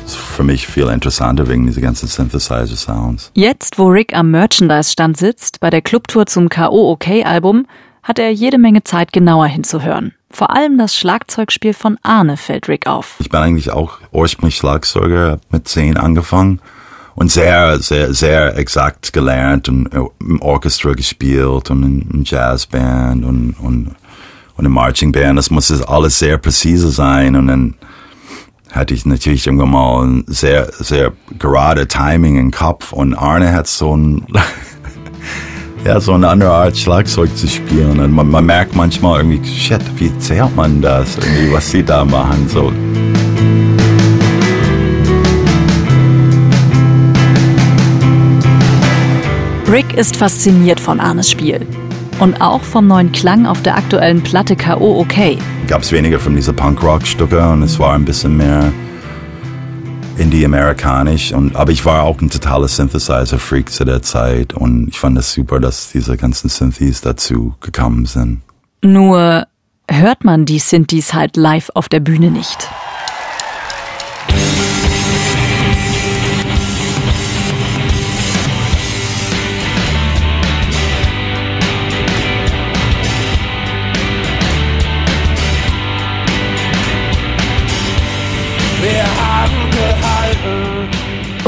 K.O.K 0.09 0.15
für 0.15 0.43
mich 0.43 0.67
viel 0.67 0.87
interessanter 0.87 1.47
wegen 1.47 1.65
dieser 1.65 1.81
ganzen 1.81 2.07
Synthesizer-Sounds. 2.07 3.31
Jetzt, 3.33 3.77
wo 3.77 3.87
Rick 3.87 4.15
am 4.15 4.31
Merchandise-Stand 4.31 5.17
sitzt, 5.17 5.59
bei 5.59 5.69
der 5.69 5.81
Clubtour 5.81 6.25
zum 6.25 6.49
K.O.OK.-Album, 6.49 7.65
hat 8.03 8.19
er 8.19 8.31
jede 8.31 8.57
Menge 8.57 8.83
Zeit, 8.83 9.13
genauer 9.13 9.47
hinzuhören. 9.47 10.13
Vor 10.31 10.55
allem 10.55 10.77
das 10.77 10.95
Schlagzeugspiel 10.95 11.73
von 11.73 11.97
Arne 12.01 12.37
fällt 12.37 12.67
Rick 12.67 12.87
auf. 12.87 13.15
Ich 13.19 13.29
bin 13.29 13.39
eigentlich 13.39 13.71
auch 13.71 13.97
ursprünglich 14.11 14.57
Schlagzeuger, 14.57 15.39
mit 15.51 15.67
zehn 15.67 15.97
angefangen 15.97 16.59
und 17.15 17.31
sehr, 17.31 17.79
sehr, 17.79 18.13
sehr 18.13 18.57
exakt 18.57 19.11
gelernt 19.11 19.69
und 19.69 19.89
im 20.19 20.41
Orchester 20.41 20.93
gespielt 20.93 21.69
und 21.69 21.83
in 21.83 22.23
Jazzband 22.23 23.25
und, 23.25 23.53
und, 23.59 23.95
und 24.55 24.65
im 24.65 24.71
Marching 24.71 25.11
Band. 25.11 25.37
Das 25.37 25.49
muss 25.49 25.69
alles 25.83 26.19
sehr 26.19 26.37
präzise 26.37 26.89
sein 26.91 27.35
und 27.35 27.47
dann 27.47 27.75
hatte 28.71 28.93
ich 28.93 29.05
natürlich 29.05 29.47
irgendwann 29.47 29.71
mal 29.71 30.05
ein 30.05 30.23
sehr, 30.27 30.71
sehr 30.73 31.11
gerade 31.37 31.87
Timing 31.87 32.37
im 32.37 32.51
Kopf 32.51 32.93
und 32.93 33.15
Arne 33.15 33.51
hat 33.51 33.67
so 33.67 33.95
ein, 33.95 34.25
ja, 35.85 35.99
so 35.99 36.13
eine 36.13 36.27
andere 36.27 36.51
Art 36.51 36.77
Schlagzeug 36.77 37.35
zu 37.35 37.47
spielen. 37.47 37.99
Und 37.99 38.11
man, 38.11 38.29
man 38.29 38.45
merkt 38.45 38.75
manchmal 38.75 39.21
irgendwie, 39.21 39.47
shit, 39.47 39.81
wie 39.97 40.15
zählt 40.19 40.55
man 40.55 40.81
das, 40.81 41.17
irgendwie, 41.17 41.51
was 41.51 41.71
sie 41.71 41.83
da 41.83 42.05
machen, 42.05 42.47
so. 42.47 42.71
Rick 49.71 49.93
ist 49.93 50.17
fasziniert 50.17 50.79
von 50.79 50.99
Arnes 50.99 51.29
Spiel 51.29 51.65
und 52.19 52.41
auch 52.41 52.61
vom 52.61 52.87
neuen 52.87 53.11
Klang 53.11 53.45
auf 53.45 53.61
der 53.61 53.77
aktuellen 53.77 54.21
Platte 54.21 54.55
K.O. 54.55 54.99
OK. 55.01 55.37
gab 55.67 55.81
es 55.81 55.91
weniger 55.91 56.19
von 56.19 56.35
diesen 56.35 56.55
Punk-Rock-Stücke 56.55 57.49
und 57.49 57.63
es 57.63 57.79
war 57.79 57.93
ein 57.93 58.05
bisschen 58.05 58.35
mehr 58.37 58.71
indie-amerikanisch. 60.17 61.33
Aber 61.53 61.71
ich 61.71 61.85
war 61.85 62.03
auch 62.03 62.19
ein 62.21 62.29
totaler 62.29 62.67
Synthesizer-Freak 62.67 63.71
zu 63.71 63.85
der 63.85 64.01
Zeit 64.01 64.53
und 64.53 64.89
ich 64.89 64.99
fand 64.99 65.17
es 65.17 65.33
super, 65.33 65.59
dass 65.59 65.91
diese 65.91 66.17
ganzen 66.17 66.49
Synthes 66.49 67.01
dazu 67.01 67.55
gekommen 67.61 68.05
sind. 68.05 68.41
Nur 68.81 69.47
hört 69.89 70.23
man 70.23 70.45
die 70.45 70.59
Synthes 70.59 71.13
halt 71.13 71.37
live 71.37 71.69
auf 71.73 71.89
der 71.89 71.99
Bühne 71.99 72.31
nicht. 72.31 72.69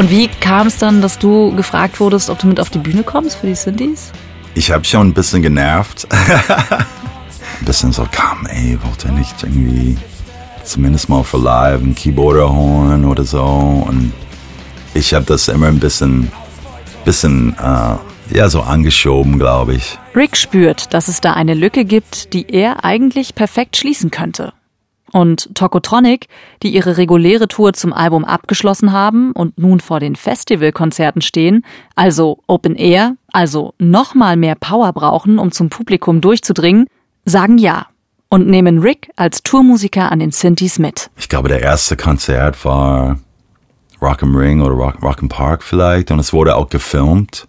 Und 0.01 0.09
wie 0.09 0.27
kam 0.27 0.65
es 0.65 0.79
dann, 0.79 0.99
dass 0.99 1.19
du 1.19 1.55
gefragt 1.55 1.99
wurdest, 1.99 2.31
ob 2.31 2.39
du 2.39 2.47
mit 2.47 2.59
auf 2.59 2.71
die 2.71 2.79
Bühne 2.79 3.03
kommst 3.03 3.35
für 3.35 3.45
die 3.45 3.53
Synthes? 3.53 4.11
Ich 4.55 4.71
habe 4.71 4.83
schon 4.83 5.09
ein 5.09 5.13
bisschen 5.13 5.43
genervt. 5.43 6.07
ein 6.09 7.65
bisschen 7.67 7.91
so, 7.91 8.07
komm, 8.11 8.47
ey, 8.47 8.79
wollte 8.81 9.11
nicht 9.11 9.43
irgendwie 9.43 9.95
zumindest 10.63 11.07
mal 11.07 11.23
für 11.23 11.37
live 11.37 11.83
ein 11.83 11.93
Keyboarder 11.93 12.51
holen 12.51 13.05
oder 13.05 13.23
so. 13.23 13.43
Und 13.43 14.11
ich 14.95 15.13
habe 15.13 15.25
das 15.25 15.47
immer 15.49 15.67
ein 15.67 15.77
bisschen, 15.77 16.31
bisschen 17.05 17.55
äh, 17.59 18.35
ja, 18.35 18.49
so 18.49 18.61
angeschoben, 18.61 19.37
glaube 19.37 19.75
ich. 19.75 19.99
Rick 20.15 20.35
spürt, 20.35 20.95
dass 20.95 21.09
es 21.09 21.21
da 21.21 21.33
eine 21.33 21.53
Lücke 21.53 21.85
gibt, 21.85 22.33
die 22.33 22.49
er 22.49 22.83
eigentlich 22.83 23.35
perfekt 23.35 23.77
schließen 23.77 24.09
könnte. 24.09 24.51
Und 25.13 25.53
Tokotronic, 25.55 26.27
die 26.63 26.73
ihre 26.73 26.97
reguläre 26.97 27.47
Tour 27.47 27.73
zum 27.73 27.91
Album 27.91 28.23
abgeschlossen 28.23 28.91
haben 28.91 29.31
und 29.33 29.57
nun 29.57 29.79
vor 29.79 29.99
den 29.99 30.15
Festivalkonzerten 30.15 31.21
stehen, 31.21 31.65
also 31.95 32.39
Open 32.47 32.75
Air, 32.75 33.15
also 33.31 33.73
nochmal 33.77 34.37
mehr 34.37 34.55
Power 34.55 34.93
brauchen, 34.93 35.37
um 35.37 35.51
zum 35.51 35.69
Publikum 35.69 36.21
durchzudringen, 36.21 36.87
sagen 37.25 37.57
ja 37.57 37.87
und 38.29 38.47
nehmen 38.47 38.79
Rick 38.79 39.11
als 39.17 39.43
Tourmusiker 39.43 40.11
an 40.11 40.19
den 40.19 40.31
Synthes 40.31 40.79
mit. 40.79 41.11
Ich 41.17 41.27
glaube, 41.27 41.49
der 41.49 41.61
erste 41.61 41.97
Konzert 41.97 42.63
war 42.63 43.19
Rock'em 43.99 44.35
Ring 44.35 44.61
oder 44.61 44.73
Rock, 44.73 45.03
Rock'em 45.03 45.27
Park 45.27 45.63
vielleicht 45.63 46.11
und 46.11 46.19
es 46.19 46.31
wurde 46.31 46.55
auch 46.55 46.69
gefilmt. 46.69 47.47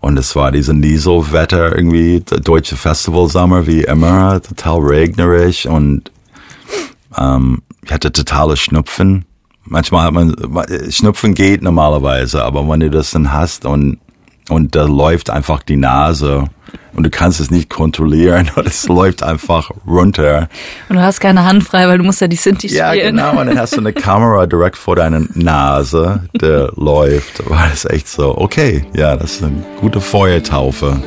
Und 0.00 0.18
es 0.18 0.34
war 0.34 0.50
diese 0.50 0.74
Nieselwetter 0.74 1.76
irgendwie, 1.76 2.18
der 2.18 2.40
deutsche 2.40 2.74
Festivalsommer 2.74 3.68
wie 3.68 3.84
immer, 3.84 4.42
total 4.42 4.80
regnerisch 4.80 5.66
und 5.66 6.10
ähm, 7.18 7.62
ich 7.84 7.92
hatte 7.92 8.12
totale 8.12 8.56
Schnupfen. 8.56 9.24
Manchmal 9.64 10.06
hat 10.06 10.12
man, 10.12 10.34
Schnupfen 10.90 11.34
geht 11.34 11.62
normalerweise, 11.62 12.44
aber 12.44 12.68
wenn 12.68 12.80
du 12.80 12.90
das 12.90 13.12
dann 13.12 13.32
hast 13.32 13.64
und, 13.64 13.98
und 14.48 14.74
da 14.74 14.84
läuft 14.84 15.30
einfach 15.30 15.62
die 15.62 15.76
Nase 15.76 16.48
und 16.94 17.04
du 17.04 17.10
kannst 17.10 17.40
es 17.40 17.50
nicht 17.50 17.70
kontrollieren 17.70 18.50
und 18.56 18.66
es 18.66 18.88
läuft 18.88 19.22
einfach 19.22 19.70
runter. 19.86 20.48
Und 20.88 20.96
du 20.96 21.02
hast 21.02 21.20
keine 21.20 21.44
Hand 21.44 21.64
frei, 21.64 21.86
weil 21.86 21.98
du 21.98 22.04
musst 22.04 22.20
ja 22.20 22.28
die 22.28 22.36
Sinti 22.36 22.68
spielen. 22.68 22.78
Ja, 22.78 22.94
genau. 22.94 23.40
Und 23.40 23.46
dann 23.46 23.58
hast 23.58 23.76
du 23.76 23.80
eine 23.80 23.92
Kamera 23.92 24.46
direkt 24.46 24.76
vor 24.76 24.96
deiner 24.96 25.22
Nase, 25.34 26.28
der 26.40 26.72
läuft. 26.76 27.48
War 27.48 27.68
das 27.70 27.84
echt 27.84 28.08
so, 28.08 28.36
okay, 28.36 28.84
ja, 28.94 29.16
das 29.16 29.36
ist 29.36 29.44
eine 29.44 29.64
gute 29.80 30.00
Feuertaufe. 30.00 31.00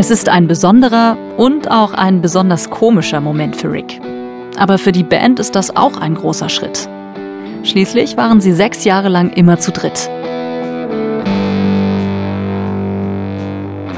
Es 0.00 0.12
ist 0.12 0.28
ein 0.28 0.46
besonderer 0.46 1.16
und 1.36 1.72
auch 1.72 1.92
ein 1.92 2.22
besonders 2.22 2.70
komischer 2.70 3.20
Moment 3.20 3.56
für 3.56 3.72
Rick. 3.72 4.00
Aber 4.56 4.78
für 4.78 4.92
die 4.92 5.02
Band 5.02 5.40
ist 5.40 5.56
das 5.56 5.74
auch 5.74 5.96
ein 5.96 6.14
großer 6.14 6.48
Schritt. 6.48 6.88
Schließlich 7.64 8.16
waren 8.16 8.40
sie 8.40 8.52
sechs 8.52 8.84
Jahre 8.84 9.08
lang 9.08 9.30
immer 9.30 9.58
zu 9.58 9.72
dritt. 9.72 10.08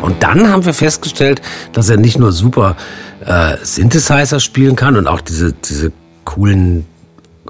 Und 0.00 0.23
dann 0.23 0.49
haben 0.49 0.64
wir 0.64 0.73
festgestellt, 0.73 1.42
dass 1.75 1.90
er 1.90 1.99
nicht 1.99 2.19
nur 2.19 2.33
super 2.33 2.78
äh, 3.26 3.59
Synthesizer 3.62 4.40
spielen 4.40 4.76
kann 4.76 4.97
und 4.97 5.07
auch 5.07 5.21
diese, 5.21 5.52
diese 5.52 5.92
coolen 6.25 6.87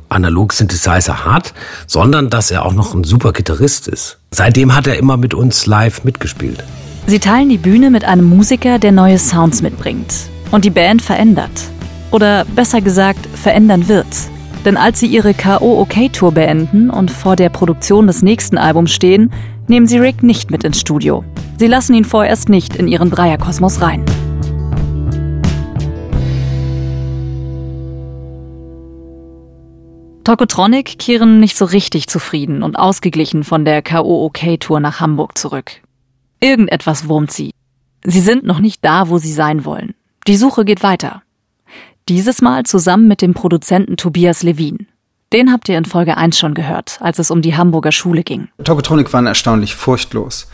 Analog-Synthesizer 0.09 1.25
hat, 1.25 1.54
sondern 1.87 2.30
dass 2.30 2.50
er 2.50 2.66
auch 2.66 2.75
noch 2.75 2.97
ein 2.97 3.04
super 3.04 3.33
Gitarrist 3.33 3.87
ist. 3.87 4.19
Seitdem 4.33 4.75
hat 4.75 4.88
er 4.88 4.97
immer 4.97 5.16
mit 5.16 5.35
uns 5.35 5.66
live 5.66 6.02
mitgespielt. 6.02 6.64
Sie 7.11 7.19
teilen 7.19 7.49
die 7.49 7.59
Bühne 7.59 7.90
mit 7.90 8.05
einem 8.05 8.25
Musiker, 8.25 8.79
der 8.79 8.93
neue 8.93 9.19
Sounds 9.19 9.62
mitbringt. 9.62 10.31
Und 10.52 10.64
die 10.64 10.71
Band 10.71 11.02
verändert. 11.02 11.50
Oder 12.12 12.45
besser 12.45 12.81
gesagt, 12.81 13.26
verändern 13.35 13.88
wird. 13.88 14.07
Denn 14.64 14.76
als 14.76 15.00
sie 15.00 15.09
ihre 15.09 15.35
K.O.OK-Tour 15.35 16.31
beenden 16.31 16.88
und 16.88 17.11
vor 17.11 17.35
der 17.35 17.49
Produktion 17.49 18.07
des 18.07 18.23
nächsten 18.23 18.59
Albums 18.59 18.93
stehen, 18.93 19.33
nehmen 19.67 19.88
sie 19.88 19.99
Rick 19.99 20.23
nicht 20.23 20.52
mit 20.52 20.62
ins 20.62 20.79
Studio. 20.79 21.25
Sie 21.59 21.67
lassen 21.67 21.95
ihn 21.95 22.05
vorerst 22.05 22.49
nicht 22.49 22.76
in 22.76 22.87
ihren 22.87 23.11
Dreierkosmos 23.11 23.83
rein. 23.83 24.05
Tokotronic 30.23 30.97
kehren 31.00 31.40
nicht 31.40 31.57
so 31.57 31.64
richtig 31.64 32.07
zufrieden 32.07 32.62
und 32.62 32.76
ausgeglichen 32.76 33.43
von 33.43 33.64
der 33.64 33.83
K.O.OK-Tour 33.83 34.79
nach 34.79 35.00
Hamburg 35.00 35.37
zurück. 35.37 35.81
Irgendetwas 36.40 37.06
wurmt 37.06 37.30
sie. 37.30 37.52
Sie 38.04 38.20
sind 38.20 38.44
noch 38.44 38.61
nicht 38.61 38.85
da, 38.85 39.09
wo 39.11 39.18
sie 39.18 39.32
sein 39.32 39.64
wollen. 39.64 39.94
Die 40.26 40.37
Suche 40.37 40.64
geht 40.64 40.82
weiter. 40.82 41.23
Dieses 42.09 42.40
Mal 42.40 42.64
zusammen 42.64 43.09
mit 43.09 43.23
dem 43.23 43.35
Produzenten 43.35 43.97
Tobias 43.97 44.42
Levin. 44.42 44.87
Den 45.32 45.52
habt 45.52 45.68
ihr 45.68 45.78
in 45.78 45.85
Folge 45.85 46.16
1 46.16 46.38
schon 46.38 46.54
gehört, 46.54 46.99
als 47.00 47.18
es 47.18 47.30
um 47.30 47.42
die 47.42 47.56
Hamburger 47.56 47.92
Schule 47.92 48.25
ging. 48.25 48.49
Tokotronic 48.64 49.12
waren 49.12 49.26
erstaunlich 49.26 49.76
furchtlos. 49.76 50.49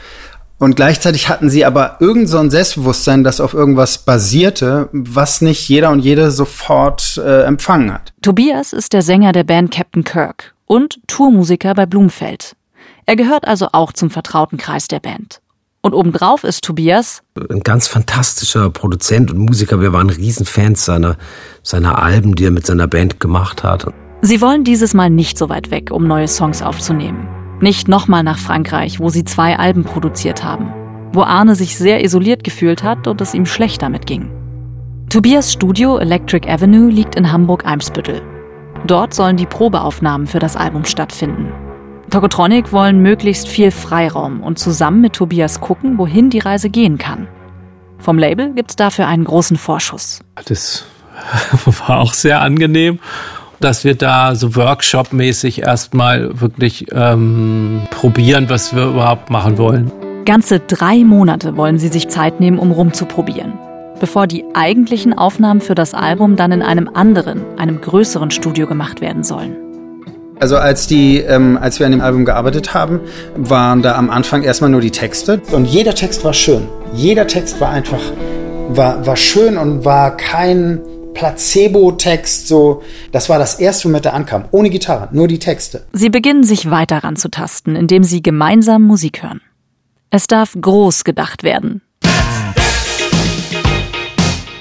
Und 0.58 0.74
gleichzeitig 0.74 1.28
hatten 1.28 1.50
sie 1.50 1.64
aber 1.64 1.98
irgend 2.00 2.28
so 2.28 2.38
ein 2.38 2.50
Selbstbewusstsein, 2.50 3.24
das 3.24 3.40
auf 3.40 3.54
irgendwas 3.54 3.98
basierte, 3.98 4.88
was 4.92 5.40
nicht 5.40 5.68
jeder 5.68 5.90
und 5.90 6.00
jede 6.00 6.30
sofort 6.30 7.18
äh, 7.18 7.44
empfangen 7.44 7.92
hat. 7.92 8.12
Tobias 8.22 8.72
ist 8.72 8.92
der 8.92 9.02
Sänger 9.02 9.32
der 9.32 9.44
Band 9.44 9.70
Captain 9.70 10.02
Kirk 10.02 10.54
und 10.64 10.98
Tourmusiker 11.06 11.74
bei 11.74 11.86
Blumfeld. 11.86 12.56
Er 13.04 13.16
gehört 13.16 13.46
also 13.46 13.68
auch 13.72 13.92
zum 13.92 14.10
vertrauten 14.10 14.58
Kreis 14.58 14.88
der 14.88 15.00
Band. 15.00 15.40
Und 15.86 15.94
obendrauf 15.94 16.42
ist 16.42 16.64
Tobias 16.64 17.22
ein 17.48 17.60
ganz 17.60 17.86
fantastischer 17.86 18.70
Produzent 18.70 19.30
und 19.30 19.38
Musiker. 19.38 19.80
Wir 19.80 19.92
waren 19.92 20.10
Riesenfans 20.10 20.84
seiner, 20.84 21.16
seiner 21.62 22.02
Alben, 22.02 22.34
die 22.34 22.46
er 22.46 22.50
mit 22.50 22.66
seiner 22.66 22.88
Band 22.88 23.20
gemacht 23.20 23.62
hat. 23.62 23.86
Sie 24.20 24.40
wollen 24.40 24.64
dieses 24.64 24.94
Mal 24.94 25.10
nicht 25.10 25.38
so 25.38 25.48
weit 25.48 25.70
weg, 25.70 25.92
um 25.92 26.08
neue 26.08 26.26
Songs 26.26 26.60
aufzunehmen. 26.60 27.28
Nicht 27.60 27.86
nochmal 27.86 28.24
nach 28.24 28.36
Frankreich, 28.36 28.98
wo 28.98 29.10
sie 29.10 29.22
zwei 29.22 29.60
Alben 29.60 29.84
produziert 29.84 30.42
haben. 30.42 30.72
Wo 31.12 31.22
Arne 31.22 31.54
sich 31.54 31.78
sehr 31.78 32.02
isoliert 32.02 32.42
gefühlt 32.42 32.82
hat 32.82 33.06
und 33.06 33.20
es 33.20 33.32
ihm 33.32 33.46
schlecht 33.46 33.80
damit 33.80 34.08
ging. 34.08 34.28
Tobias 35.08 35.52
Studio 35.52 35.98
Electric 35.98 36.50
Avenue 36.50 36.90
liegt 36.90 37.14
in 37.14 37.30
Hamburg-Eimsbüttel. 37.30 38.22
Dort 38.88 39.14
sollen 39.14 39.36
die 39.36 39.46
Probeaufnahmen 39.46 40.26
für 40.26 40.40
das 40.40 40.56
Album 40.56 40.84
stattfinden. 40.84 41.52
Tokotronic 42.10 42.72
wollen 42.72 43.02
möglichst 43.02 43.48
viel 43.48 43.70
Freiraum 43.70 44.42
und 44.42 44.58
zusammen 44.58 45.00
mit 45.00 45.14
Tobias 45.14 45.60
gucken, 45.60 45.98
wohin 45.98 46.30
die 46.30 46.38
Reise 46.38 46.70
gehen 46.70 46.98
kann. 46.98 47.28
Vom 47.98 48.18
Label 48.18 48.52
gibt's 48.52 48.76
dafür 48.76 49.08
einen 49.08 49.24
großen 49.24 49.56
Vorschuss. 49.56 50.20
Das 50.46 50.84
war 51.86 51.98
auch 51.98 52.12
sehr 52.12 52.40
angenehm, 52.40 53.00
dass 53.60 53.84
wir 53.84 53.94
da 53.94 54.34
so 54.34 54.54
Workshop-mäßig 54.54 55.62
erstmal 55.62 56.40
wirklich 56.40 56.86
ähm, 56.92 57.82
probieren, 57.90 58.48
was 58.48 58.74
wir 58.74 58.86
überhaupt 58.86 59.30
machen 59.30 59.58
wollen. 59.58 59.90
Ganze 60.24 60.60
drei 60.60 61.04
Monate 61.04 61.56
wollen 61.56 61.78
sie 61.78 61.88
sich 61.88 62.08
Zeit 62.08 62.40
nehmen, 62.40 62.58
um 62.58 62.70
rumzuprobieren, 62.70 63.54
bevor 64.00 64.26
die 64.26 64.44
eigentlichen 64.54 65.16
Aufnahmen 65.16 65.60
für 65.60 65.74
das 65.74 65.94
Album 65.94 66.36
dann 66.36 66.52
in 66.52 66.62
einem 66.62 66.88
anderen, 66.88 67.42
einem 67.58 67.80
größeren 67.80 68.30
Studio 68.30 68.66
gemacht 68.66 69.00
werden 69.00 69.24
sollen. 69.24 69.65
Also 70.38 70.58
als 70.58 70.86
die, 70.86 71.18
ähm, 71.18 71.58
als 71.58 71.78
wir 71.78 71.86
an 71.86 71.92
dem 71.92 72.02
Album 72.02 72.26
gearbeitet 72.26 72.74
haben, 72.74 73.00
waren 73.36 73.80
da 73.80 73.96
am 73.96 74.10
Anfang 74.10 74.42
erstmal 74.42 74.68
nur 74.68 74.82
die 74.82 74.90
Texte. 74.90 75.40
Und 75.52 75.64
jeder 75.64 75.94
Text 75.94 76.24
war 76.24 76.34
schön. 76.34 76.68
Jeder 76.92 77.26
Text 77.26 77.58
war 77.60 77.70
einfach, 77.70 78.00
war, 78.68 79.06
war 79.06 79.16
schön 79.16 79.56
und 79.56 79.86
war 79.86 80.16
kein 80.16 80.82
Placebo-Text, 81.14 82.48
so. 82.48 82.82
Das 83.12 83.30
war 83.30 83.38
das 83.38 83.54
erste, 83.58 83.88
womit 83.88 84.04
er 84.04 84.12
ankam. 84.12 84.44
Ohne 84.50 84.68
Gitarre, 84.68 85.08
nur 85.12 85.26
die 85.26 85.38
Texte. 85.38 85.86
Sie 85.94 86.10
beginnen 86.10 86.44
sich 86.44 86.70
weiter 86.70 86.98
ranzutasten, 86.98 87.74
indem 87.74 88.04
sie 88.04 88.20
gemeinsam 88.20 88.82
Musik 88.82 89.22
hören. 89.22 89.40
Es 90.10 90.26
darf 90.26 90.54
groß 90.60 91.04
gedacht 91.04 91.42
werden. 91.44 91.80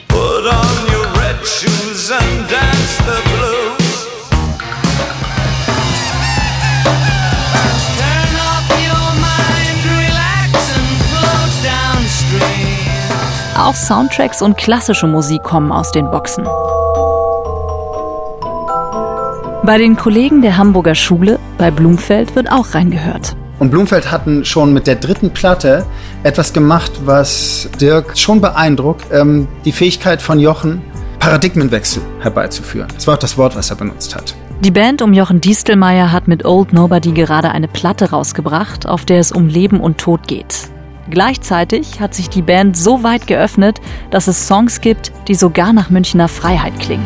Put 0.08 0.46
on 0.46 0.88
your 0.88 1.06
red 1.20 1.46
shoes 1.46 2.12
and 2.12 2.50
dance 2.50 2.75
Aber 13.66 13.72
auch 13.72 13.76
Soundtracks 13.76 14.44
und 14.44 14.58
klassische 14.58 15.08
Musik 15.08 15.42
kommen 15.42 15.72
aus 15.72 15.92
den 15.92 16.12
Boxen. 16.12 16.44
Bei 19.64 19.80
den 19.80 19.96
Kollegen 19.96 20.44
der 20.44 20.58
Hamburger 20.58 20.94
Schule 20.94 21.40
bei 21.58 21.72
Blumfeld 21.72 22.36
wird 22.36 22.52
auch 22.52 22.76
reingehört. 22.76 23.36
Und 23.58 23.72
Blumfeld 23.72 24.12
hatten 24.12 24.46
schon 24.46 24.72
mit 24.72 24.86
der 24.86 24.98
dritten 24.98 25.32
Platte 25.32 25.84
etwas 26.22 26.54
gemacht, 26.54 26.92
was 27.06 27.68
Dirk 27.82 28.16
schon 28.16 28.40
beeindruckt. 28.40 29.08
Ähm, 29.12 29.48
die 29.66 29.72
Fähigkeit 29.72 30.22
von 30.22 30.40
Jochen, 30.40 30.84
Paradigmenwechsel 31.18 32.04
herbeizuführen. 32.20 32.90
Das 32.94 33.08
war 33.08 33.16
auch 33.16 33.20
das 33.20 33.36
Wort, 33.36 33.56
was 33.56 33.72
er 33.72 33.78
benutzt 33.78 34.16
hat. 34.16 34.36
Die 34.60 34.72
Band 34.72 35.02
um 35.02 35.12
Jochen 35.12 35.42
Diestelmeier 35.42 36.12
hat 36.12 36.28
mit 36.28 36.46
Old 36.46 36.72
Nobody 36.72 37.14
gerade 37.14 37.50
eine 37.50 37.68
Platte 37.68 38.12
rausgebracht, 38.12 38.88
auf 38.88 39.06
der 39.06 39.20
es 39.20 39.32
um 39.32 39.48
Leben 39.48 39.80
und 39.80 39.98
Tod 39.98 40.28
geht. 40.28 40.70
Gleichzeitig 41.10 42.00
hat 42.00 42.14
sich 42.16 42.30
die 42.30 42.42
Band 42.42 42.76
so 42.76 43.04
weit 43.04 43.28
geöffnet, 43.28 43.80
dass 44.10 44.28
es 44.28 44.48
Songs 44.48 44.82
gibt, 44.82 45.12
die 45.28 45.36
sogar 45.36 45.74
nach 45.74 45.90
Münchner 45.90 46.28
Freiheit 46.28 46.80
klingen. 46.80 47.06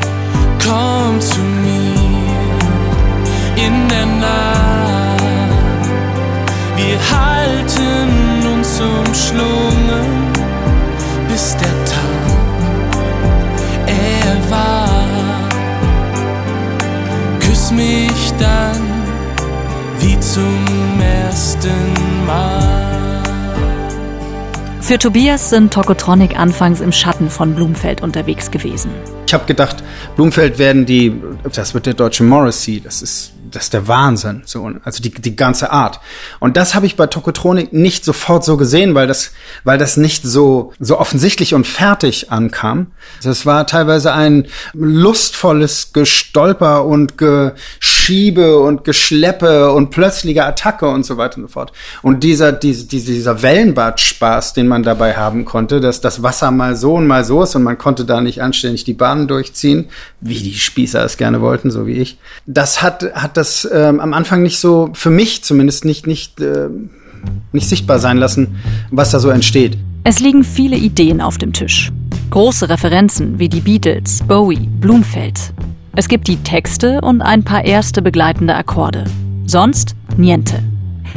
Für 24.90 24.98
Tobias 24.98 25.52
sind 25.52 25.72
Tokotronic 25.72 26.36
anfangs 26.36 26.82
im 26.82 26.92
Schatten 26.92 27.30
von 27.30 27.54
Blumfeld 27.54 28.02
unterwegs 28.02 28.50
gewesen. 28.50 28.90
Ich 29.28 29.34
habe 29.36 29.46
gedacht, 29.46 29.84
Blumfeld 30.16 30.58
werden 30.58 30.88
die, 30.88 31.14
das 31.54 31.76
wird 31.76 31.86
der 31.86 31.94
deutsche 31.94 32.24
Morrissey, 32.24 32.82
das 32.82 33.04
ist 33.04 33.34
das 33.52 33.66
ist 33.66 33.74
der 33.74 33.88
Wahnsinn, 33.88 34.44
so, 34.46 34.70
also 34.84 35.02
die, 35.02 35.10
die 35.12 35.36
ganze 35.36 35.72
Art. 35.72 36.00
Und 36.40 36.58
das 36.58 36.76
habe 36.76 36.86
ich 36.86 36.96
bei 36.96 37.08
Tokotronik 37.08 37.74
nicht 37.74 38.06
sofort 38.06 38.44
so 38.44 38.58
gesehen, 38.58 38.96
weil 38.96 39.08
das, 39.08 39.32
weil 39.64 39.78
das 39.78 39.98
nicht 39.98 40.24
so, 40.24 40.74
so 40.80 41.00
offensichtlich 41.00 41.54
und 41.54 41.66
fertig 41.66 42.32
ankam. 42.32 42.92
Das 43.24 43.46
war 43.46 43.66
teilweise 43.66 44.14
ein 44.14 44.48
lustvolles 44.74 45.94
Gestolper 45.94 46.86
und 46.86 47.14
Geschiebe 48.00 48.58
und 48.58 48.86
Geschleppe 48.86 49.74
und 49.74 49.90
plötzliche 49.90 50.46
Attacke 50.46 50.88
und 50.88 51.06
so 51.06 51.18
weiter 51.18 51.38
und 51.38 51.44
so 51.44 51.48
fort. 51.50 51.74
Und 52.02 52.24
dieser, 52.24 52.54
dieser, 52.54 52.88
dieser 52.88 53.42
Wellenbad-Spaß, 53.42 54.54
den 54.54 54.70
man 54.70 54.84
dabei 54.84 55.18
haben 55.18 55.44
konnte, 55.44 55.82
dass 55.82 56.00
das 56.00 56.24
Wasser 56.24 56.50
mal 56.50 56.78
so 56.78 56.96
und 56.96 57.08
mal 57.08 57.26
so 57.26 57.44
ist 57.44 57.56
und 57.56 57.64
man 57.64 57.78
konnte 57.78 58.06
da 58.06 58.22
nicht 58.22 58.42
anständig 58.42 58.86
die 58.86 58.94
Bahnen 58.94 59.28
durchziehen, 59.28 59.90
wie 60.22 60.40
die 60.40 60.54
Spießer 60.54 61.04
es 61.04 61.18
gerne 61.18 61.42
wollten, 61.42 61.72
so 61.72 61.88
wie 61.88 61.94
ich. 61.94 62.18
Das 62.46 62.82
hat, 62.82 63.04
hat 63.14 63.36
das 63.36 63.68
ähm, 63.72 64.00
am 64.00 64.14
Anfang 64.14 64.44
nicht 64.44 64.60
so, 64.60 64.92
für 64.94 65.10
mich 65.10 65.44
zumindest 65.44 65.84
nicht, 65.84 66.08
nicht, 66.08 66.40
äh, 66.40 66.70
nicht 67.52 67.68
sichtbar 67.68 68.00
sein 68.00 68.18
lassen, 68.18 68.60
was 68.92 69.12
da 69.12 69.20
so 69.20 69.30
entsteht. 69.30 69.78
Es 70.06 70.22
liegen 70.22 70.46
viele 70.46 70.78
Ideen 70.78 71.20
auf 71.20 71.38
dem 71.38 71.52
Tisch. 71.52 71.92
Große 72.32 72.70
Referenzen 72.70 73.40
wie 73.40 73.50
die 73.50 73.60
Beatles, 73.60 74.24
Bowie, 74.26 74.70
Blumfeld. 74.80 75.52
Es 76.00 76.08
gibt 76.08 76.30
die 76.30 76.38
Texte 76.38 77.02
und 77.02 77.22
ein 77.22 77.44
paar 77.44 77.66
erste 77.66 78.02
begleitende 78.02 78.56
Akkorde. 78.56 79.04
Sonst 79.46 79.98
niente. 80.16 80.64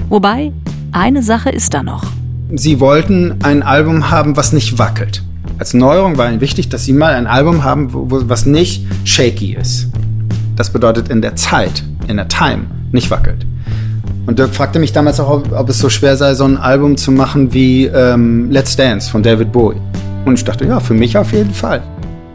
Wobei, 0.08 0.50
eine 0.90 1.22
Sache 1.22 1.50
ist 1.50 1.72
da 1.72 1.84
noch. 1.84 2.02
Sie 2.52 2.80
wollten 2.80 3.36
ein 3.44 3.62
Album 3.62 4.10
haben, 4.10 4.36
was 4.36 4.52
nicht 4.52 4.80
wackelt. 4.80 5.22
Als 5.56 5.72
Neuerung 5.72 6.18
war 6.18 6.28
ihnen 6.28 6.40
wichtig, 6.40 6.68
dass 6.68 6.84
sie 6.84 6.94
mal 6.94 7.14
ein 7.14 7.28
Album 7.28 7.62
haben, 7.62 7.92
wo, 7.92 8.08
was 8.28 8.44
nicht 8.44 8.84
shaky 9.04 9.54
ist. 9.54 9.88
Das 10.56 10.70
bedeutet 10.70 11.10
in 11.10 11.22
der 11.22 11.36
Zeit, 11.36 11.84
in 12.08 12.16
der 12.16 12.26
Time, 12.26 12.64
nicht 12.90 13.08
wackelt. 13.08 13.46
Und 14.26 14.40
Dirk 14.40 14.52
fragte 14.52 14.80
mich 14.80 14.92
damals 14.92 15.20
auch, 15.20 15.30
ob, 15.30 15.52
ob 15.52 15.68
es 15.68 15.78
so 15.78 15.90
schwer 15.90 16.16
sei, 16.16 16.34
so 16.34 16.44
ein 16.44 16.56
Album 16.56 16.96
zu 16.96 17.12
machen 17.12 17.54
wie 17.54 17.86
ähm, 17.86 18.50
Let's 18.50 18.74
Dance 18.74 19.08
von 19.08 19.22
David 19.22 19.52
Bowie. 19.52 19.80
Und 20.24 20.34
ich 20.34 20.44
dachte, 20.44 20.66
ja, 20.66 20.80
für 20.80 20.94
mich 20.94 21.16
auf 21.16 21.32
jeden 21.32 21.54
Fall. 21.54 21.82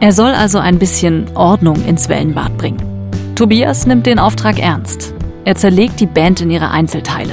Er 0.00 0.12
soll 0.12 0.30
also 0.30 0.58
ein 0.58 0.78
bisschen 0.78 1.26
Ordnung 1.34 1.84
ins 1.84 2.08
Wellenbad 2.08 2.56
bringen. 2.56 3.10
Tobias 3.34 3.84
nimmt 3.84 4.06
den 4.06 4.20
Auftrag 4.20 4.60
ernst. 4.60 5.12
Er 5.44 5.56
zerlegt 5.56 5.98
die 5.98 6.06
Band 6.06 6.40
in 6.40 6.52
ihre 6.52 6.70
Einzelteile. 6.70 7.32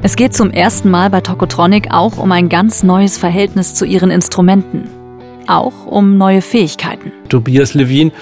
Es 0.00 0.16
geht 0.16 0.32
zum 0.34 0.50
ersten 0.50 0.90
Mal 0.90 1.10
bei 1.10 1.20
Tokotronic 1.20 1.88
auch 1.90 2.16
um 2.16 2.32
ein 2.32 2.48
ganz 2.48 2.82
neues 2.82 3.18
Verhältnis 3.18 3.74
zu 3.74 3.84
ihren 3.84 4.10
Instrumenten. 4.10 4.84
Auch 5.48 5.84
um 5.84 6.16
neue 6.16 6.40
Fähigkeiten. 6.40 7.12
Tobias 7.28 7.74
Levin 7.74 8.12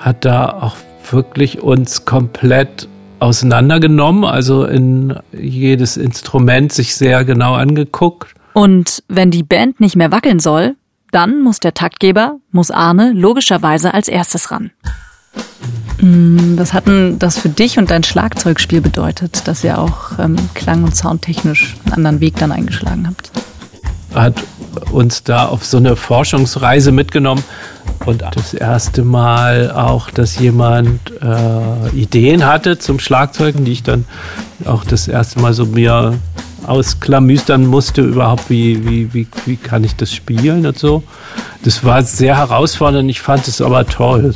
hat 0.00 0.24
da 0.24 0.48
auch 0.50 0.76
wirklich 1.12 1.62
uns 1.62 2.04
komplett 2.04 2.88
auseinandergenommen, 3.20 4.24
also 4.24 4.64
in 4.64 5.14
jedes 5.32 5.96
Instrument 5.96 6.72
sich 6.72 6.96
sehr 6.96 7.24
genau 7.24 7.54
angeguckt. 7.54 8.34
Und 8.54 9.04
wenn 9.06 9.30
die 9.30 9.44
Band 9.44 9.78
nicht 9.78 9.94
mehr 9.94 10.10
wackeln 10.10 10.40
soll, 10.40 10.74
dann 11.16 11.40
muss 11.40 11.60
der 11.60 11.72
Taktgeber, 11.72 12.36
muss 12.52 12.70
Arne 12.70 13.12
logischerweise 13.14 13.94
als 13.94 14.06
erstes 14.06 14.50
ran. 14.50 14.70
Hm, 15.98 16.58
was 16.58 16.74
hat 16.74 16.86
denn 16.86 17.18
das 17.18 17.38
für 17.38 17.48
dich 17.48 17.78
und 17.78 17.90
dein 17.90 18.04
Schlagzeugspiel 18.04 18.82
bedeutet, 18.82 19.48
dass 19.48 19.64
ihr 19.64 19.78
auch 19.78 20.18
ähm, 20.18 20.36
klang- 20.52 20.84
und 20.84 20.94
soundtechnisch 20.94 21.74
einen 21.86 21.94
anderen 21.94 22.20
Weg 22.20 22.36
dann 22.36 22.52
eingeschlagen 22.52 23.06
habt? 23.08 23.30
Hat 24.14 24.34
uns 24.92 25.22
da 25.22 25.46
auf 25.46 25.64
so 25.64 25.78
eine 25.78 25.96
Forschungsreise 25.96 26.92
mitgenommen 26.92 27.42
und 28.04 28.22
das 28.32 28.52
erste 28.52 29.02
Mal 29.02 29.70
auch, 29.70 30.10
dass 30.10 30.38
jemand 30.38 31.00
äh, 31.22 31.96
Ideen 31.98 32.44
hatte 32.44 32.78
zum 32.78 32.98
Schlagzeugen, 32.98 33.64
die 33.64 33.72
ich 33.72 33.82
dann 33.82 34.04
auch 34.66 34.84
das 34.84 35.08
erste 35.08 35.40
Mal 35.40 35.54
so 35.54 35.64
mir 35.64 36.18
ausklamüstern 36.66 37.66
musste, 37.66 38.02
überhaupt, 38.02 38.50
wie, 38.50 38.84
wie, 38.84 39.14
wie, 39.14 39.26
wie 39.44 39.56
kann 39.56 39.84
ich 39.84 39.96
das 39.96 40.12
spielen 40.12 40.66
und 40.66 40.78
so. 40.78 41.02
Das 41.64 41.84
war 41.84 42.02
sehr 42.02 42.36
herausfordernd, 42.36 43.10
ich 43.10 43.20
fand 43.20 43.48
es 43.48 43.60
aber 43.60 43.86
toll. 43.86 44.34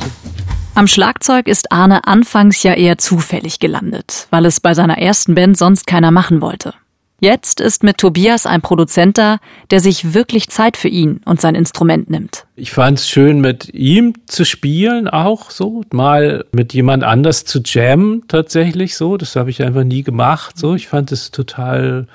Am 0.74 0.86
Schlagzeug 0.86 1.48
ist 1.48 1.72
Arne 1.72 2.06
anfangs 2.06 2.62
ja 2.62 2.74
eher 2.74 2.96
zufällig 2.96 3.58
gelandet, 3.58 4.28
weil 4.30 4.46
es 4.46 4.60
bei 4.60 4.72
seiner 4.72 4.98
ersten 4.98 5.34
Band 5.34 5.58
sonst 5.58 5.86
keiner 5.86 6.10
machen 6.10 6.40
wollte. 6.40 6.74
Jetzt 7.22 7.60
ist 7.60 7.82
mit 7.82 7.98
Tobias 7.98 8.46
ein 8.46 8.62
Produzent 8.62 9.18
da, 9.18 9.38
der 9.70 9.80
sich 9.80 10.14
wirklich 10.14 10.48
Zeit 10.48 10.78
für 10.78 10.88
ihn 10.88 11.20
und 11.26 11.38
sein 11.38 11.54
Instrument 11.54 12.08
nimmt. 12.08 12.46
Ich 12.56 12.72
fand 12.72 12.98
es 12.98 13.08
schön, 13.10 13.42
mit 13.42 13.74
ihm 13.74 14.14
zu 14.26 14.46
spielen, 14.46 15.06
auch 15.06 15.50
so, 15.50 15.82
mal 15.92 16.46
mit 16.52 16.72
jemand 16.72 17.04
anders 17.04 17.44
zu 17.44 17.60
jammen, 17.62 18.24
tatsächlich 18.26 18.96
so. 18.96 19.18
Das 19.18 19.36
habe 19.36 19.50
ich 19.50 19.62
einfach 19.62 19.84
nie 19.84 20.02
gemacht. 20.02 20.56
So, 20.56 20.74
ich 20.74 20.88
fand 20.88 21.12
es 21.12 21.30
total 21.30 22.06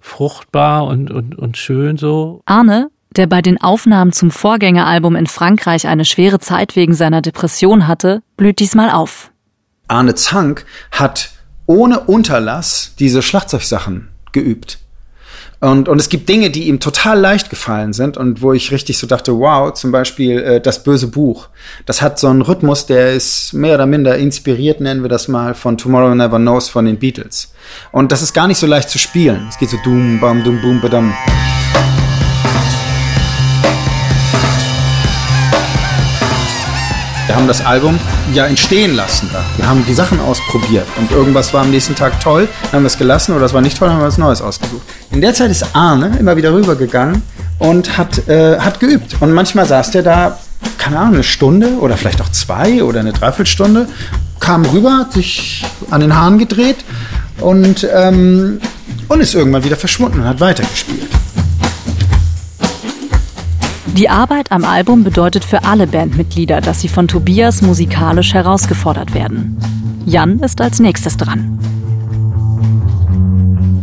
fruchtbar 0.00 0.86
und, 0.86 1.10
und, 1.10 1.36
und 1.36 1.58
schön 1.58 1.98
so. 1.98 2.40
Arne, 2.46 2.90
der 3.16 3.26
bei 3.26 3.42
den 3.42 3.60
Aufnahmen 3.60 4.12
zum 4.12 4.30
Vorgängeralbum 4.30 5.14
in 5.14 5.26
Frankreich 5.26 5.86
eine 5.86 6.06
schwere 6.06 6.38
Zeit 6.38 6.74
wegen 6.74 6.94
seiner 6.94 7.20
Depression 7.20 7.86
hatte, 7.86 8.22
blüht 8.38 8.60
diesmal 8.60 8.90
auf. 8.90 9.30
Arne 9.88 10.14
Zank 10.14 10.64
hat 10.90 11.32
ohne 11.66 12.00
Unterlass 12.00 12.94
diese 12.98 13.20
Schlagzeugsachen 13.20 14.08
geübt. 14.34 14.78
Und, 15.60 15.88
und 15.88 15.98
es 15.98 16.10
gibt 16.10 16.28
Dinge, 16.28 16.50
die 16.50 16.64
ihm 16.64 16.78
total 16.78 17.18
leicht 17.18 17.48
gefallen 17.48 17.94
sind 17.94 18.18
und 18.18 18.42
wo 18.42 18.52
ich 18.52 18.70
richtig 18.70 18.98
so 18.98 19.06
dachte, 19.06 19.38
wow, 19.38 19.72
zum 19.72 19.92
Beispiel 19.92 20.38
äh, 20.40 20.60
das 20.60 20.84
böse 20.84 21.06
Buch. 21.06 21.48
Das 21.86 22.02
hat 22.02 22.18
so 22.18 22.28
einen 22.28 22.42
Rhythmus, 22.42 22.84
der 22.84 23.14
ist 23.14 23.54
mehr 23.54 23.76
oder 23.76 23.86
minder 23.86 24.18
inspiriert, 24.18 24.82
nennen 24.82 25.02
wir 25.02 25.08
das 25.08 25.26
mal, 25.26 25.54
von 25.54 25.78
Tomorrow 25.78 26.14
Never 26.14 26.36
Knows 26.36 26.68
von 26.68 26.84
den 26.84 26.98
Beatles. 26.98 27.54
Und 27.92 28.12
das 28.12 28.20
ist 28.20 28.34
gar 28.34 28.46
nicht 28.46 28.58
so 28.58 28.66
leicht 28.66 28.90
zu 28.90 28.98
spielen. 28.98 29.46
Es 29.48 29.56
geht 29.56 29.70
so 29.70 29.78
dum, 29.82 30.20
bam, 30.20 30.44
dum, 30.44 30.60
boom, 30.60 30.82
badam. 30.82 31.14
Wir 37.34 37.40
haben 37.40 37.48
das 37.48 37.66
Album 37.66 37.98
ja 38.32 38.46
entstehen 38.46 38.94
lassen. 38.94 39.28
Wir 39.56 39.68
haben 39.68 39.84
die 39.84 39.92
Sachen 39.92 40.20
ausprobiert 40.20 40.86
und 40.96 41.10
irgendwas 41.10 41.52
war 41.52 41.62
am 41.62 41.70
nächsten 41.72 41.96
Tag 41.96 42.20
toll, 42.20 42.46
haben 42.70 42.84
wir 42.84 42.86
es 42.86 42.96
gelassen 42.96 43.32
oder 43.32 43.40
das 43.40 43.52
war 43.52 43.60
nicht 43.60 43.76
toll, 43.76 43.90
haben 43.90 43.98
wir 43.98 44.06
was 44.06 44.18
Neues 44.18 44.40
ausgesucht. 44.40 44.82
In 45.10 45.20
der 45.20 45.34
Zeit 45.34 45.50
ist 45.50 45.74
Arne 45.74 46.16
immer 46.20 46.36
wieder 46.36 46.54
rübergegangen 46.54 47.22
und 47.58 47.98
hat, 47.98 48.28
äh, 48.28 48.60
hat 48.60 48.78
geübt. 48.78 49.16
Und 49.18 49.32
manchmal 49.32 49.66
saß 49.66 49.90
der 49.90 50.04
da, 50.04 50.38
keine 50.78 50.96
Ahnung, 50.96 51.14
eine 51.14 51.24
Stunde 51.24 51.70
oder 51.80 51.96
vielleicht 51.96 52.20
auch 52.20 52.28
zwei 52.28 52.84
oder 52.84 53.00
eine 53.00 53.12
Dreiviertelstunde, 53.12 53.88
kam 54.38 54.64
rüber, 54.66 54.98
hat 54.98 55.12
sich 55.12 55.66
an 55.90 56.02
den 56.02 56.14
Haaren 56.14 56.38
gedreht 56.38 56.84
und, 57.40 57.84
ähm, 57.92 58.60
und 59.08 59.20
ist 59.20 59.34
irgendwann 59.34 59.64
wieder 59.64 59.76
verschwunden 59.76 60.20
und 60.20 60.28
hat 60.28 60.38
weitergespielt. 60.38 61.10
Die 63.86 64.08
Arbeit 64.08 64.50
am 64.50 64.64
Album 64.64 65.04
bedeutet 65.04 65.44
für 65.44 65.64
alle 65.64 65.86
Bandmitglieder, 65.86 66.60
dass 66.60 66.80
sie 66.80 66.88
von 66.88 67.06
Tobias 67.06 67.62
musikalisch 67.62 68.34
herausgefordert 68.34 69.14
werden. 69.14 69.58
Jan 70.06 70.40
ist 70.40 70.60
als 70.60 70.80
nächstes 70.80 71.16
dran. 71.16 71.58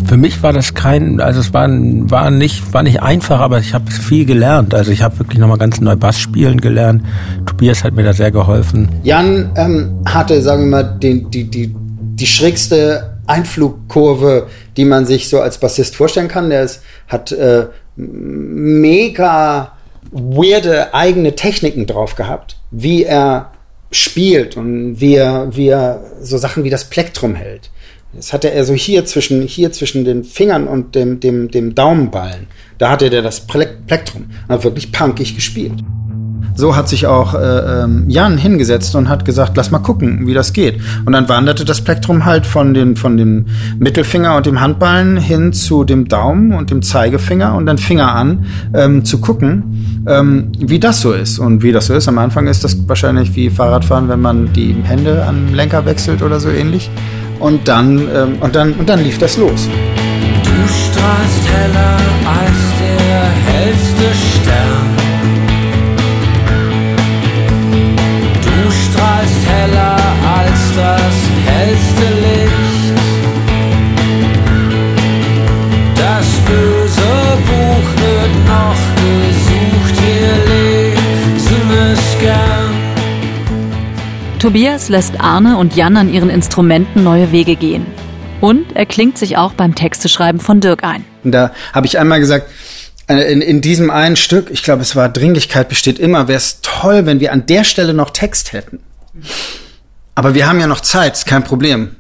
Für 0.06 0.18
mich 0.18 0.44
war 0.44 0.52
das 0.52 0.74
kein, 0.74 1.22
also 1.22 1.40
es 1.40 1.54
war, 1.54 1.70
war 1.70 2.32
nicht, 2.32 2.74
war 2.74 2.84
nicht 2.84 3.02
einfach, 3.02 3.40
aber 3.40 3.60
ich 3.60 3.74
habe 3.74 3.90
viel 3.90 4.26
gelernt. 4.26 4.74
Also 4.74 4.92
ich 4.92 5.04
habe 5.04 5.20
wirklich 5.20 5.40
nochmal 5.40 5.58
ganz 5.58 5.80
neu 5.80 5.96
Bass 5.96 6.20
spielen 6.20 6.60
gelernt. 6.60 7.04
Tobias 7.46 7.84
hat 7.84 7.94
mir 7.94 8.04
da 8.04 8.12
sehr 8.12 8.32
geholfen. 8.32 8.90
Jan 9.04 9.52
ähm, 9.56 10.02
hatte, 10.06 10.42
sagen 10.42 10.64
wir 10.64 10.84
mal, 10.84 10.84
den, 10.84 11.32
die, 11.32 11.46
die, 11.46 11.74
die 11.76 12.28
schrägste 12.28 13.20
Einflugkurve, 13.28 14.48
die 14.76 14.84
man 14.84 15.06
sich 15.06 15.30
so 15.30 15.40
als 15.40 15.60
Bassist 15.60 15.96
vorstellen 15.96 16.28
kann. 16.28 16.50
Der 16.50 16.64
ist, 16.64 16.82
hat 17.08 17.32
äh, 17.32 17.68
mega 17.96 19.72
weirde 20.12 20.94
eigene 20.94 21.36
Techniken 21.36 21.88
drauf 21.88 22.16
gehabt, 22.16 22.58
wie 22.70 23.04
er 23.04 23.52
spielt 23.92 24.58
und 24.58 25.00
wie 25.00 25.16
er, 25.16 25.56
wie 25.56 25.68
er 25.68 26.04
so 26.22 26.38
Sachen 26.38 26.64
wie 26.64 26.70
das 26.70 26.90
Plektrum 26.90 27.36
hält. 27.36 27.70
Das 28.14 28.34
hatte 28.34 28.52
er 28.52 28.66
so 28.66 28.74
hier 28.74 29.06
zwischen, 29.06 29.42
hier 29.44 29.72
zwischen 29.72 30.04
den 30.04 30.24
Fingern 30.24 30.68
und 30.68 30.96
dem, 30.96 31.20
dem, 31.20 31.50
dem 31.50 31.76
Daumenballen. 31.76 32.48
Da 32.78 32.90
hatte 32.90 33.10
der 33.10 33.22
das 33.22 33.48
Plektrum. 33.48 34.32
Und 34.48 34.50
hat 34.50 34.64
wirklich 34.64 34.92
punkig 34.92 35.36
gespielt. 35.36 35.74
So 36.56 36.76
hat 36.76 36.90
sich 36.90 37.08
auch 37.08 37.34
äh, 37.34 37.84
ähm, 37.84 38.06
Jan 38.08 38.38
hingesetzt 38.38 38.96
und 38.96 39.10
hat 39.10 39.26
gesagt, 39.26 39.58
lass 39.58 39.72
mal 39.72 39.80
gucken, 39.80 40.28
wie 40.28 40.34
das 40.34 40.54
geht. 40.54 40.80
Und 41.06 41.14
dann 41.14 41.30
wanderte 41.30 41.66
das 41.66 41.82
Plektrum 41.82 42.26
halt 42.26 42.46
von, 42.46 42.74
den, 42.74 42.96
von 42.96 43.18
dem 43.18 43.48
Mittelfinger 43.80 44.36
und 44.36 44.46
dem 44.46 44.62
Handballen 44.62 45.18
hin 45.18 45.54
zu 45.54 45.84
dem 45.84 46.08
Daumen 46.08 46.54
und 46.54 46.72
dem 46.72 46.82
Zeigefinger 46.82 47.56
und 47.56 47.66
dann 47.66 47.78
Finger 47.78 48.14
an, 48.14 48.46
ähm, 48.74 49.06
zu 49.06 49.20
gucken, 49.20 50.04
ähm, 50.08 50.52
wie 50.58 50.80
das 50.80 51.02
so 51.02 51.14
ist. 51.14 51.40
Und 51.40 51.64
wie 51.64 51.72
das 51.72 51.88
so 51.88 51.94
ist, 51.94 52.08
am 52.08 52.18
Anfang 52.18 52.48
ist 52.48 52.64
das 52.64 52.78
wahrscheinlich 52.88 53.36
wie 53.36 53.50
Fahrradfahren, 53.50 54.10
wenn 54.10 54.22
man 54.22 54.54
die 54.54 54.76
Hände 54.84 55.26
am 55.26 55.54
Lenker 55.54 55.86
wechselt 55.86 56.22
oder 56.22 56.40
so 56.40 56.50
ähnlich. 56.50 56.90
Und 57.40 57.68
dann, 57.68 57.98
ähm, 57.98 58.38
und 58.40 58.56
dann, 58.56 58.74
und 58.74 58.88
dann 58.88 59.04
lief 59.04 59.18
das 59.18 59.38
los. 59.38 59.68
Du 60.44 60.52
strahlst 60.68 61.48
heller 61.48 61.98
als 62.26 62.60
der 62.80 63.54
hellste 63.54 64.04
Stern. 64.42 65.01
Heller 69.62 69.98
als 70.40 70.60
das 70.76 71.16
hellste 71.46 72.08
Licht. 72.26 72.98
Das 75.96 76.26
böse 76.48 77.14
Buch 77.48 77.88
wird 78.04 78.34
noch 78.48 78.82
gesucht, 79.04 79.96
wir 80.06 80.34
lesen 80.52 81.70
es 81.94 82.20
gern. 82.20 82.72
Tobias 84.40 84.90
lässt 84.90 85.22
Arne 85.22 85.58
und 85.58 85.76
Jan 85.76 85.96
an 85.98 86.12
ihren 86.12 86.32
Instrumenten 86.32 87.04
neue 87.04 87.32
Wege 87.32 87.56
gehen. 87.56 87.86
Und 88.40 88.76
er 88.76 88.88
klingt 88.88 89.20
sich 89.20 89.38
auch 89.38 89.54
beim 89.54 89.76
Texteschreiben 89.76 90.42
von 90.42 90.62
Dirk 90.62 90.84
ein. 90.84 91.06
Und 91.24 91.34
da 91.34 91.52
habe 91.74 91.86
ich 91.86 92.00
einmal 92.00 92.20
gesagt, 92.20 92.50
äh, 93.06 93.32
in, 93.32 93.42
in 93.42 93.62
diesem 93.62 93.92
einen 93.92 94.16
Stück, 94.16 94.50
ich 94.50 94.64
glaube, 94.64 94.82
es 94.82 94.96
war 94.96 95.10
Dringlichkeit 95.10 95.70
besteht 95.70 96.00
immer, 96.00 96.28
wäre 96.28 96.38
es 96.38 96.62
toll, 96.64 97.06
wenn 97.06 97.20
wir 97.20 97.32
an 97.32 97.46
der 97.46 97.64
Stelle 97.64 97.94
noch 97.94 98.10
Text 98.10 98.54
hätten. 98.54 98.80
Aber 100.16 100.34
wir 100.34 100.48
haben 100.48 100.60
ja 100.60 100.68
noch 100.68 100.82
Zeit, 100.82 101.14
ist 101.14 101.26
kein 101.26 101.44
Problem. 101.44 101.96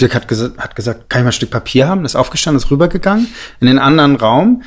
Dirk 0.00 0.14
hat, 0.14 0.28
gesa 0.28 0.50
hat 0.58 0.76
gesagt, 0.76 1.08
kann 1.08 1.20
ich 1.20 1.24
mal 1.24 1.30
ein 1.30 1.32
Stück 1.32 1.50
Papier 1.50 1.88
haben? 1.88 2.04
Ist 2.04 2.16
aufgestanden, 2.16 2.62
ist 2.62 2.70
rübergegangen 2.70 3.28
in 3.60 3.66
den 3.66 3.78
anderen 3.78 4.16
Raum, 4.16 4.62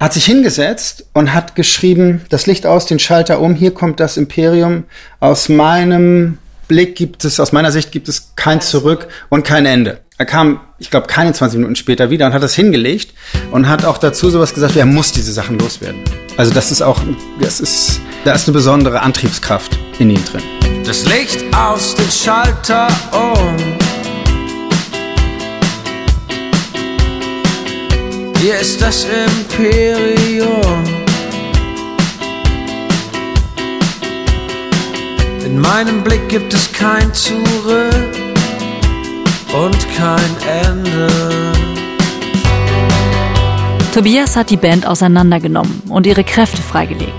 hat 0.00 0.12
sich 0.12 0.24
hingesetzt 0.24 1.06
und 1.12 1.32
hat 1.32 1.54
geschrieben, 1.54 2.22
das 2.28 2.46
Licht 2.46 2.66
aus, 2.66 2.86
den 2.86 2.98
Schalter 2.98 3.40
um, 3.40 3.54
hier 3.54 3.72
kommt 3.72 4.00
das 4.00 4.16
Imperium. 4.16 4.84
Aus 5.20 5.48
meinem 5.48 6.38
Blick 6.68 6.96
gibt 6.96 7.24
es, 7.24 7.38
aus 7.38 7.52
meiner 7.52 7.70
Sicht 7.70 7.92
gibt 7.92 8.08
es 8.08 8.32
kein 8.36 8.60
Zurück 8.60 9.08
und 9.28 9.44
kein 9.44 9.66
Ende. 9.66 10.00
Er 10.16 10.26
kam, 10.26 10.60
ich 10.78 10.90
glaube, 10.90 11.08
keine 11.08 11.32
20 11.32 11.58
Minuten 11.58 11.74
später 11.74 12.08
wieder 12.08 12.26
und 12.26 12.34
hat 12.34 12.42
das 12.42 12.54
hingelegt 12.54 13.14
und 13.50 13.68
hat 13.68 13.84
auch 13.84 13.98
dazu 13.98 14.30
sowas 14.30 14.54
gesagt, 14.54 14.76
er 14.76 14.86
muss 14.86 15.10
diese 15.10 15.32
Sachen 15.32 15.58
loswerden. 15.58 16.04
Also 16.36 16.54
das 16.54 16.70
ist 16.70 16.82
auch, 16.82 17.00
das 17.40 17.58
ist, 17.58 18.00
da 18.24 18.32
ist 18.32 18.46
eine 18.46 18.52
besondere 18.52 19.00
Antriebskraft 19.02 19.76
in 19.98 20.10
ihm 20.10 20.24
drin. 20.24 20.42
Das 20.84 21.04
Licht 21.06 21.44
aus, 21.52 21.96
den 21.96 22.08
Schalter 22.08 22.86
um. 23.10 23.56
Hier 28.40 28.56
ist 28.60 28.80
das 28.80 29.06
Imperium. 29.06 30.84
In 35.44 35.58
meinem 35.58 36.04
Blick 36.04 36.28
gibt 36.28 36.54
es 36.54 36.72
kein 36.72 37.12
Zurück 37.12 38.23
und 39.54 39.88
kein 39.94 40.36
Ende. 40.64 41.08
Tobias 43.94 44.36
hat 44.36 44.50
die 44.50 44.56
Band 44.56 44.86
auseinandergenommen 44.86 45.82
und 45.88 46.06
ihre 46.06 46.24
Kräfte 46.24 46.60
freigelegt. 46.60 47.12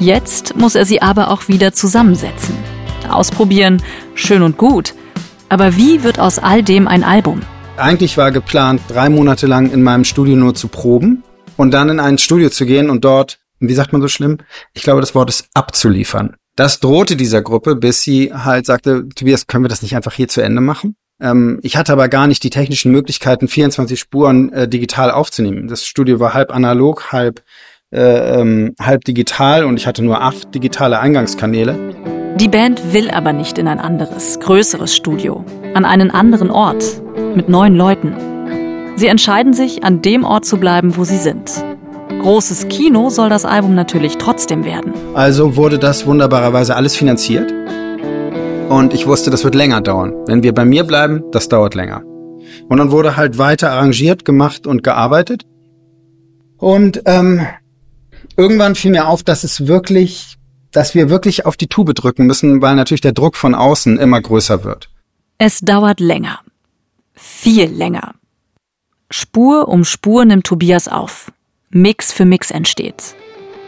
Jetzt 0.00 0.56
muss 0.56 0.74
er 0.74 0.84
sie 0.84 1.00
aber 1.00 1.30
auch 1.30 1.46
wieder 1.48 1.72
zusammensetzen. 1.72 2.56
Ausprobieren, 3.08 3.82
schön 4.14 4.42
und 4.42 4.58
gut. 4.58 4.94
Aber 5.48 5.76
wie 5.76 6.02
wird 6.02 6.18
aus 6.18 6.38
all 6.38 6.62
dem 6.62 6.88
ein 6.88 7.04
Album? 7.04 7.42
Eigentlich 7.76 8.18
war 8.18 8.32
geplant, 8.32 8.82
drei 8.88 9.08
Monate 9.08 9.46
lang 9.46 9.70
in 9.70 9.82
meinem 9.82 10.04
Studio 10.04 10.36
nur 10.36 10.54
zu 10.54 10.68
proben 10.68 11.22
und 11.56 11.70
dann 11.70 11.88
in 11.88 12.00
ein 12.00 12.18
Studio 12.18 12.50
zu 12.50 12.66
gehen 12.66 12.90
und 12.90 13.04
dort, 13.04 13.38
wie 13.60 13.74
sagt 13.74 13.92
man 13.92 14.02
so 14.02 14.08
schlimm? 14.08 14.38
Ich 14.74 14.82
glaube, 14.82 15.00
das 15.00 15.14
Wort 15.14 15.30
ist 15.30 15.48
abzuliefern. 15.54 16.36
Das 16.56 16.80
drohte 16.80 17.14
dieser 17.14 17.40
Gruppe, 17.40 17.76
bis 17.76 18.02
sie 18.02 18.32
halt 18.34 18.66
sagte, 18.66 19.08
Tobias, 19.14 19.46
können 19.46 19.62
wir 19.64 19.68
das 19.68 19.82
nicht 19.82 19.94
einfach 19.94 20.12
hier 20.12 20.26
zu 20.26 20.42
Ende 20.42 20.60
machen? 20.60 20.96
Ähm, 21.20 21.58
ich 21.62 21.76
hatte 21.76 21.92
aber 21.92 22.08
gar 22.08 22.26
nicht 22.26 22.42
die 22.42 22.50
technischen 22.50 22.92
Möglichkeiten, 22.92 23.48
24 23.48 23.98
Spuren 23.98 24.52
äh, 24.52 24.68
digital 24.68 25.10
aufzunehmen. 25.10 25.68
Das 25.68 25.84
Studio 25.84 26.20
war 26.20 26.34
halb 26.34 26.54
analog, 26.54 27.12
halb, 27.12 27.42
äh, 27.90 28.40
ähm, 28.40 28.74
halb 28.80 29.04
digital 29.04 29.64
und 29.64 29.76
ich 29.76 29.86
hatte 29.86 30.04
nur 30.04 30.20
acht 30.20 30.54
digitale 30.54 31.00
Eingangskanäle. 31.00 31.76
Die 32.36 32.48
Band 32.48 32.92
will 32.92 33.10
aber 33.10 33.32
nicht 33.32 33.58
in 33.58 33.66
ein 33.66 33.80
anderes, 33.80 34.38
größeres 34.38 34.94
Studio, 34.94 35.44
an 35.74 35.84
einen 35.84 36.12
anderen 36.12 36.50
Ort, 36.50 37.02
mit 37.34 37.48
neuen 37.48 37.74
Leuten. 37.74 38.14
Sie 38.94 39.08
entscheiden 39.08 39.54
sich, 39.54 39.82
an 39.82 40.02
dem 40.02 40.24
Ort 40.24 40.44
zu 40.44 40.58
bleiben, 40.58 40.96
wo 40.96 41.04
sie 41.04 41.16
sind. 41.16 41.64
Großes 42.20 42.68
Kino 42.68 43.10
soll 43.10 43.28
das 43.28 43.44
Album 43.44 43.74
natürlich 43.74 44.18
trotzdem 44.18 44.64
werden. 44.64 44.92
Also 45.14 45.56
wurde 45.56 45.78
das 45.78 46.06
wunderbarerweise 46.06 46.74
alles 46.74 46.96
finanziert. 46.96 47.52
Und 48.68 48.92
ich 48.92 49.06
wusste, 49.06 49.30
das 49.30 49.44
wird 49.44 49.54
länger 49.54 49.80
dauern. 49.80 50.14
Wenn 50.26 50.42
wir 50.42 50.52
bei 50.52 50.66
mir 50.66 50.84
bleiben, 50.84 51.24
das 51.32 51.48
dauert 51.48 51.74
länger. 51.74 52.02
Und 52.68 52.76
dann 52.76 52.90
wurde 52.90 53.16
halt 53.16 53.38
weiter 53.38 53.70
arrangiert, 53.70 54.26
gemacht 54.26 54.66
und 54.66 54.82
gearbeitet. 54.82 55.46
Und 56.58 57.02
ähm, 57.06 57.46
irgendwann 58.36 58.74
fiel 58.74 58.90
mir 58.90 59.08
auf, 59.08 59.22
dass 59.22 59.42
es 59.42 59.66
wirklich, 59.66 60.36
dass 60.70 60.94
wir 60.94 61.08
wirklich 61.08 61.46
auf 61.46 61.56
die 61.56 61.68
Tube 61.68 61.94
drücken 61.94 62.26
müssen, 62.26 62.60
weil 62.60 62.76
natürlich 62.76 63.00
der 63.00 63.12
Druck 63.12 63.36
von 63.36 63.54
außen 63.54 63.98
immer 63.98 64.20
größer 64.20 64.64
wird. 64.64 64.90
Es 65.38 65.60
dauert 65.60 66.00
länger. 66.00 66.40
Viel 67.14 67.70
länger. 67.70 68.16
Spur 69.10 69.68
um 69.68 69.84
Spur 69.84 70.26
nimmt 70.26 70.44
Tobias 70.44 70.88
auf. 70.88 71.32
Mix 71.70 72.12
für 72.12 72.26
Mix 72.26 72.50
entsteht. 72.50 73.14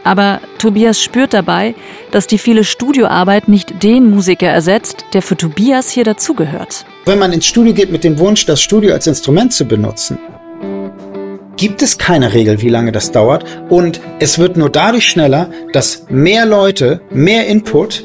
Aber 0.03 0.41
Tobias 0.57 1.01
spürt 1.01 1.33
dabei, 1.33 1.75
dass 2.11 2.27
die 2.27 2.37
viele 2.37 2.63
Studioarbeit 2.63 3.47
nicht 3.47 3.83
den 3.83 4.09
Musiker 4.09 4.47
ersetzt, 4.47 5.05
der 5.13 5.21
für 5.21 5.37
Tobias 5.37 5.91
hier 5.91 6.03
dazugehört. 6.03 6.85
Wenn 7.05 7.19
man 7.19 7.31
ins 7.33 7.45
Studio 7.45 7.73
geht 7.73 7.91
mit 7.91 8.03
dem 8.03 8.17
Wunsch, 8.19 8.45
das 8.45 8.61
Studio 8.61 8.93
als 8.93 9.07
Instrument 9.07 9.53
zu 9.53 9.65
benutzen, 9.65 10.17
gibt 11.57 11.83
es 11.83 11.99
keine 11.99 12.33
Regel, 12.33 12.61
wie 12.61 12.69
lange 12.69 12.91
das 12.91 13.11
dauert. 13.11 13.45
Und 13.69 14.01
es 14.19 14.39
wird 14.39 14.57
nur 14.57 14.69
dadurch 14.69 15.07
schneller, 15.07 15.51
dass 15.73 16.07
mehr 16.09 16.45
Leute 16.47 17.01
mehr 17.11 17.45
Input 17.47 18.03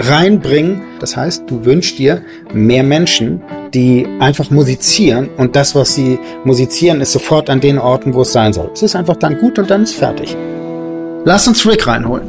reinbringen. 0.00 0.80
Das 1.00 1.16
heißt, 1.16 1.44
du 1.48 1.64
wünschst 1.64 1.98
dir 1.98 2.22
mehr 2.52 2.82
Menschen, 2.82 3.42
die 3.74 4.06
einfach 4.18 4.50
musizieren 4.50 5.28
und 5.36 5.54
das, 5.54 5.74
was 5.74 5.94
sie 5.94 6.18
musizieren, 6.44 7.00
ist 7.00 7.12
sofort 7.12 7.50
an 7.50 7.60
den 7.60 7.78
Orten, 7.78 8.14
wo 8.14 8.22
es 8.22 8.32
sein 8.32 8.52
soll. 8.52 8.70
Es 8.72 8.82
ist 8.82 8.96
einfach 8.96 9.16
dann 9.16 9.38
gut 9.38 9.58
und 9.58 9.70
dann 9.70 9.84
ist 9.84 9.94
fertig. 9.94 10.36
Lass 11.24 11.46
uns 11.48 11.66
Rick 11.66 11.86
reinholen. 11.86 12.28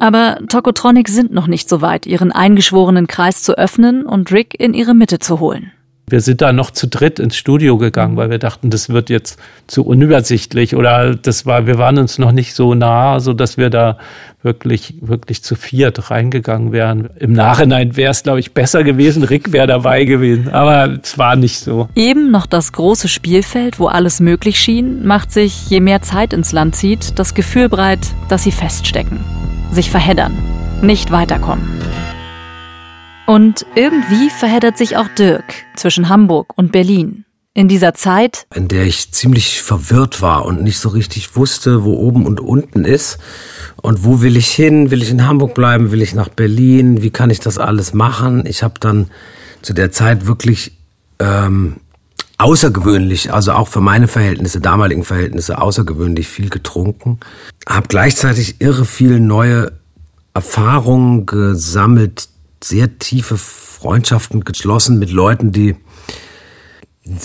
Aber 0.00 0.38
Tokotronic 0.48 1.08
sind 1.08 1.32
noch 1.32 1.46
nicht 1.46 1.68
so 1.68 1.80
weit, 1.80 2.06
ihren 2.06 2.32
eingeschworenen 2.32 3.06
Kreis 3.06 3.42
zu 3.42 3.56
öffnen 3.58 4.06
und 4.06 4.30
Rick 4.32 4.58
in 4.58 4.74
ihre 4.74 4.94
Mitte 4.94 5.18
zu 5.18 5.40
holen. 5.40 5.72
Wir 6.08 6.20
sind 6.20 6.40
da 6.40 6.52
noch 6.52 6.70
zu 6.70 6.86
dritt 6.86 7.18
ins 7.18 7.36
Studio 7.36 7.76
gegangen, 7.76 8.16
weil 8.16 8.30
wir 8.30 8.38
dachten, 8.38 8.70
das 8.70 8.88
wird 8.88 9.10
jetzt 9.10 9.38
zu 9.66 9.84
unübersichtlich 9.84 10.74
oder 10.74 11.14
das 11.14 11.46
war, 11.46 11.66
wir 11.66 11.78
waren 11.78 11.98
uns 11.98 12.18
noch 12.18 12.32
nicht 12.32 12.54
so 12.54 12.74
nah, 12.74 13.20
so 13.20 13.32
dass 13.32 13.58
wir 13.58 13.70
da 13.70 13.98
wirklich, 14.42 14.94
wirklich 15.00 15.42
zu 15.42 15.56
viert 15.56 16.10
reingegangen 16.10 16.72
wären. 16.72 17.10
Im 17.18 17.32
Nachhinein 17.32 17.96
wäre 17.96 18.12
es, 18.12 18.22
glaube 18.22 18.40
ich, 18.40 18.54
besser 18.54 18.84
gewesen. 18.84 19.24
Rick 19.24 19.52
wäre 19.52 19.66
dabei 19.66 20.04
gewesen, 20.04 20.48
aber 20.48 20.98
es 21.02 21.18
war 21.18 21.36
nicht 21.36 21.58
so. 21.58 21.88
Eben 21.94 22.30
noch 22.30 22.46
das 22.46 22.72
große 22.72 23.08
Spielfeld, 23.08 23.78
wo 23.78 23.86
alles 23.86 24.20
möglich 24.20 24.58
schien, 24.60 25.06
macht 25.06 25.32
sich, 25.32 25.68
je 25.68 25.80
mehr 25.80 26.02
Zeit 26.02 26.32
ins 26.32 26.52
Land 26.52 26.76
zieht, 26.76 27.18
das 27.18 27.34
Gefühl 27.34 27.68
breit, 27.68 28.00
dass 28.28 28.44
sie 28.44 28.52
feststecken, 28.52 29.20
sich 29.72 29.90
verheddern, 29.90 30.32
nicht 30.82 31.10
weiterkommen. 31.10 31.64
Und 33.28 33.66
irgendwie 33.74 34.30
verheddert 34.30 34.78
sich 34.78 34.96
auch 34.96 35.06
Dirk 35.08 35.52
zwischen 35.76 36.08
Hamburg 36.08 36.54
und 36.56 36.72
Berlin. 36.72 37.26
In 37.52 37.68
dieser 37.68 37.92
Zeit, 37.92 38.46
in 38.54 38.68
der 38.68 38.86
ich 38.86 39.12
ziemlich 39.12 39.60
verwirrt 39.60 40.22
war 40.22 40.46
und 40.46 40.62
nicht 40.62 40.78
so 40.78 40.88
richtig 40.88 41.36
wusste, 41.36 41.84
wo 41.84 41.92
oben 41.92 42.24
und 42.24 42.40
unten 42.40 42.86
ist 42.86 43.18
und 43.82 44.02
wo 44.02 44.22
will 44.22 44.38
ich 44.38 44.48
hin? 44.48 44.90
Will 44.90 45.02
ich 45.02 45.10
in 45.10 45.26
Hamburg 45.26 45.52
bleiben? 45.52 45.90
Will 45.90 46.00
ich 46.00 46.14
nach 46.14 46.30
Berlin? 46.30 47.02
Wie 47.02 47.10
kann 47.10 47.28
ich 47.28 47.38
das 47.38 47.58
alles 47.58 47.92
machen? 47.92 48.46
Ich 48.46 48.62
habe 48.62 48.80
dann 48.80 49.10
zu 49.60 49.74
der 49.74 49.92
Zeit 49.92 50.26
wirklich 50.26 50.78
ähm, 51.18 51.80
außergewöhnlich, 52.38 53.34
also 53.34 53.52
auch 53.52 53.68
für 53.68 53.82
meine 53.82 54.08
Verhältnisse, 54.08 54.62
damaligen 54.62 55.04
Verhältnisse, 55.04 55.60
außergewöhnlich 55.60 56.28
viel 56.28 56.48
getrunken. 56.48 57.20
Habe 57.68 57.88
gleichzeitig 57.88 58.62
irre 58.62 58.86
viele 58.86 59.20
neue 59.20 59.72
Erfahrungen 60.32 61.26
gesammelt, 61.26 62.30
sehr 62.62 62.98
tiefe 62.98 63.36
Freundschaften 63.36 64.44
geschlossen 64.44 64.98
mit 64.98 65.10
Leuten, 65.10 65.52
die 65.52 65.76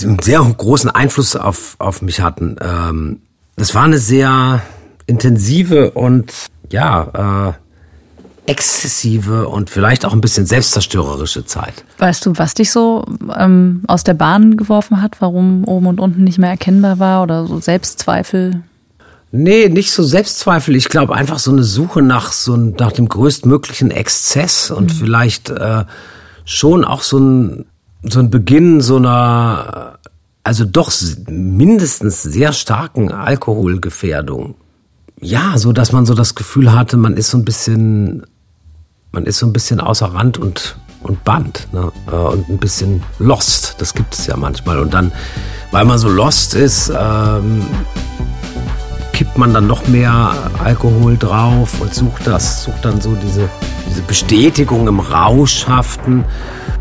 einen 0.02 0.20
sehr 0.20 0.40
großen 0.40 0.90
Einfluss 0.90 1.36
auf, 1.36 1.76
auf 1.80 2.02
mich 2.02 2.22
hatten. 2.22 2.56
Ähm, 2.62 3.22
das 3.56 3.76
war 3.76 3.84
eine 3.84 3.98
sehr 3.98 4.62
intensive 5.06 5.92
und 5.92 6.32
ja, 6.72 7.50
äh, 7.50 7.54
exzessive 8.46 9.48
und 9.48 9.70
vielleicht 9.70 10.06
auch 10.06 10.14
ein 10.14 10.22
bisschen 10.22 10.46
selbstzerstörerische 10.46 11.46
Zeit. 11.46 11.86
Weißt 11.98 12.26
du, 12.26 12.34
was 12.36 12.54
dich 12.54 12.72
so 12.72 13.06
ähm, 13.38 13.84
aus 13.88 14.04
der 14.04 14.16
Bahn 14.16 14.58
geworfen 14.58 15.02
hat, 15.02 15.22
warum 15.22 15.64
oben 15.66 15.88
und 15.88 16.00
unten 16.00 16.24
nicht 16.24 16.40
mehr 16.40 16.50
erkennbar 16.50 17.00
war 17.00 17.24
oder 17.24 17.48
so 17.48 17.60
Selbstzweifel? 17.60 18.64
Nee, 19.36 19.68
nicht 19.68 19.92
so 19.92 20.04
Selbstzweifel. 20.04 20.76
Ich 20.76 20.90
glaube 20.90 21.16
einfach 21.16 21.40
so 21.40 21.50
eine 21.50 21.64
Suche 21.64 22.04
nach 22.04 22.32
so 22.32 22.56
nach 22.56 22.92
dem 22.92 23.10
größtmöglichen 23.10 23.90
Exzess 23.90 24.70
und 24.70 24.94
mhm. 24.94 24.96
vielleicht 24.96 25.50
äh, 25.50 25.86
schon 26.46 26.86
auch 26.86 27.02
so 27.02 27.18
ein 27.18 27.66
so 28.04 28.20
ein 28.20 28.30
Beginn 28.30 28.80
so 28.80 28.98
einer 28.98 29.98
also 30.44 30.66
doch 30.66 30.92
mindestens 31.28 32.22
sehr 32.22 32.54
starken 32.54 33.12
Alkoholgefährdung. 33.12 34.54
Ja, 35.20 35.58
so 35.58 35.74
dass 35.74 35.94
man 35.94 36.06
so 36.06 36.14
das 36.14 36.36
Gefühl 36.36 36.72
hatte, 36.72 36.98
man 36.98 37.18
ist 37.18 37.32
so 37.32 37.40
ein 37.40 37.46
bisschen 37.46 38.28
man 39.14 39.26
ist 39.26 39.40
so 39.40 39.48
ein 39.48 39.54
bisschen 39.54 39.80
außer 39.80 40.14
Rand 40.14 40.38
und, 40.38 40.78
und 41.02 41.24
Band 41.24 41.70
ne? 41.72 41.92
Äh, 42.12 42.16
und 42.16 42.50
ein 42.50 42.60
bisschen 42.60 43.02
lost. 43.18 43.78
Das 43.80 43.96
gibt 43.96 44.14
es 44.14 44.28
ja 44.28 44.38
manchmal. 44.38 44.78
Und 44.78 44.94
dann, 44.94 45.12
weil 45.72 45.86
man 45.86 45.98
so 45.98 46.08
lost 46.08 46.54
ist, 46.54 46.92
ähm, 46.96 47.66
kippt 49.14 49.38
man 49.38 49.54
dann 49.54 49.68
noch 49.68 49.88
mehr 49.88 50.34
Alkohol 50.64 51.18
drauf 51.18 51.80
und 51.80 51.94
sucht 51.94 52.28
das, 52.28 52.64
sucht 52.64 52.84
dann 52.84 53.00
so 53.00 53.16
diese, 53.16 53.48
diese 53.90 54.02
Bestätigung 54.02 54.88
im 54.88 55.00
Rauschhaften. 55.00 56.26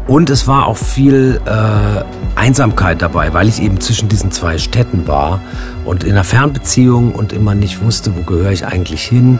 Und 0.08 0.30
es 0.30 0.48
war 0.48 0.66
auch 0.66 0.76
viel 0.76 1.40
äh, 1.44 2.02
Einsamkeit 2.34 3.02
dabei, 3.02 3.32
weil 3.32 3.48
ich 3.48 3.62
eben 3.62 3.80
zwischen 3.80 4.08
diesen 4.08 4.32
zwei 4.32 4.58
Städten 4.58 5.06
war 5.06 5.40
und 5.84 6.02
in 6.02 6.12
einer 6.12 6.24
Fernbeziehung 6.24 7.12
und 7.14 7.32
immer 7.32 7.54
nicht 7.54 7.82
wusste, 7.82 8.16
wo 8.16 8.22
gehöre 8.22 8.50
ich 8.50 8.66
eigentlich 8.66 9.04
hin. 9.04 9.38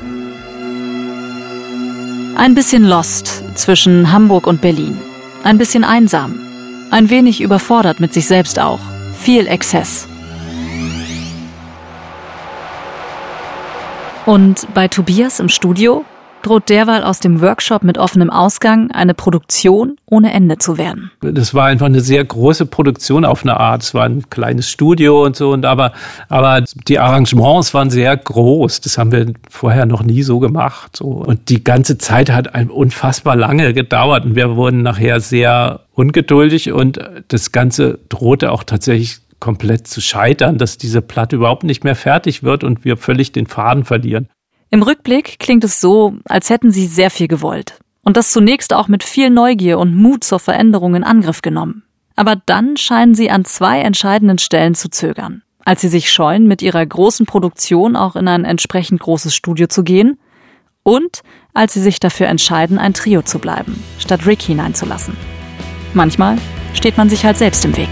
Ein 2.36 2.54
bisschen 2.54 2.84
lost 2.84 3.42
zwischen 3.54 4.12
Hamburg 4.12 4.46
und 4.46 4.60
Berlin. 4.60 4.96
Ein 5.42 5.58
bisschen 5.58 5.84
einsam. 5.84 6.38
Ein 6.90 7.10
wenig 7.10 7.40
überfordert 7.40 8.00
mit 8.00 8.12
sich 8.14 8.26
selbst 8.26 8.58
auch. 8.58 8.80
Viel 9.18 9.46
Exzess. 9.46 10.08
Und 14.26 14.68
bei 14.74 14.88
Tobias 14.88 15.40
im 15.40 15.48
Studio 15.48 16.04
droht 16.42 16.68
derweil 16.68 17.04
aus 17.04 17.20
dem 17.20 17.40
Workshop 17.40 17.82
mit 17.82 17.98
offenem 17.98 18.30
Ausgang 18.30 18.90
eine 18.90 19.14
Produktion 19.14 19.96
ohne 20.06 20.32
Ende 20.32 20.58
zu 20.58 20.76
werden. 20.76 21.10
Das 21.20 21.54
war 21.54 21.66
einfach 21.66 21.86
eine 21.86 22.00
sehr 22.00 22.24
große 22.24 22.66
Produktion 22.66 23.24
auf 23.24 23.44
eine 23.44 23.58
Art. 23.58 23.82
Es 23.82 23.94
war 23.94 24.04
ein 24.04 24.28
kleines 24.28 24.68
Studio 24.68 25.24
und 25.24 25.36
so 25.36 25.52
und 25.52 25.64
aber, 25.64 25.92
aber 26.28 26.62
die 26.88 26.98
Arrangements 26.98 27.72
waren 27.74 27.90
sehr 27.90 28.16
groß. 28.16 28.80
Das 28.80 28.98
haben 28.98 29.12
wir 29.12 29.32
vorher 29.48 29.86
noch 29.86 30.02
nie 30.02 30.22
so 30.22 30.40
gemacht. 30.40 30.96
So. 30.96 31.06
Und 31.06 31.48
die 31.48 31.64
ganze 31.64 31.98
Zeit 31.98 32.30
hat 32.30 32.50
unfassbar 32.70 33.36
lange 33.36 33.72
gedauert 33.72 34.24
und 34.24 34.34
wir 34.34 34.56
wurden 34.56 34.82
nachher 34.82 35.20
sehr 35.20 35.80
ungeduldig 35.94 36.72
und 36.72 36.98
das 37.28 37.52
Ganze 37.52 37.98
drohte 38.08 38.50
auch 38.50 38.64
tatsächlich 38.64 39.20
komplett 39.42 39.88
zu 39.88 40.00
scheitern, 40.00 40.56
dass 40.56 40.78
diese 40.78 41.02
Platte 41.02 41.34
überhaupt 41.34 41.64
nicht 41.64 41.82
mehr 41.82 41.96
fertig 41.96 42.44
wird 42.44 42.62
und 42.62 42.84
wir 42.84 42.96
völlig 42.96 43.32
den 43.32 43.48
Faden 43.48 43.84
verlieren. 43.84 44.28
Im 44.70 44.82
Rückblick 44.82 45.40
klingt 45.40 45.64
es 45.64 45.80
so, 45.80 46.14
als 46.26 46.48
hätten 46.48 46.70
sie 46.70 46.86
sehr 46.86 47.10
viel 47.10 47.26
gewollt. 47.26 47.80
Und 48.02 48.16
das 48.16 48.30
zunächst 48.30 48.72
auch 48.72 48.86
mit 48.86 49.02
viel 49.02 49.30
Neugier 49.30 49.80
und 49.80 49.96
Mut 49.96 50.22
zur 50.22 50.38
Veränderung 50.38 50.94
in 50.94 51.02
Angriff 51.02 51.42
genommen. 51.42 51.82
Aber 52.14 52.36
dann 52.36 52.76
scheinen 52.76 53.16
sie 53.16 53.30
an 53.30 53.44
zwei 53.44 53.80
entscheidenden 53.80 54.38
Stellen 54.38 54.76
zu 54.76 54.88
zögern. 54.88 55.42
Als 55.64 55.80
sie 55.80 55.88
sich 55.88 56.12
scheuen, 56.12 56.46
mit 56.46 56.62
ihrer 56.62 56.86
großen 56.86 57.26
Produktion 57.26 57.96
auch 57.96 58.14
in 58.14 58.28
ein 58.28 58.44
entsprechend 58.44 59.00
großes 59.00 59.34
Studio 59.34 59.66
zu 59.66 59.82
gehen 59.82 60.18
und 60.84 61.22
als 61.52 61.74
sie 61.74 61.80
sich 61.80 61.98
dafür 61.98 62.28
entscheiden, 62.28 62.78
ein 62.78 62.94
Trio 62.94 63.22
zu 63.22 63.40
bleiben, 63.40 63.82
statt 63.98 64.24
Rick 64.24 64.42
hineinzulassen. 64.42 65.16
Manchmal 65.94 66.38
steht 66.74 66.96
man 66.96 67.08
sich 67.10 67.24
halt 67.24 67.38
selbst 67.38 67.64
im 67.64 67.76
Weg. 67.76 67.90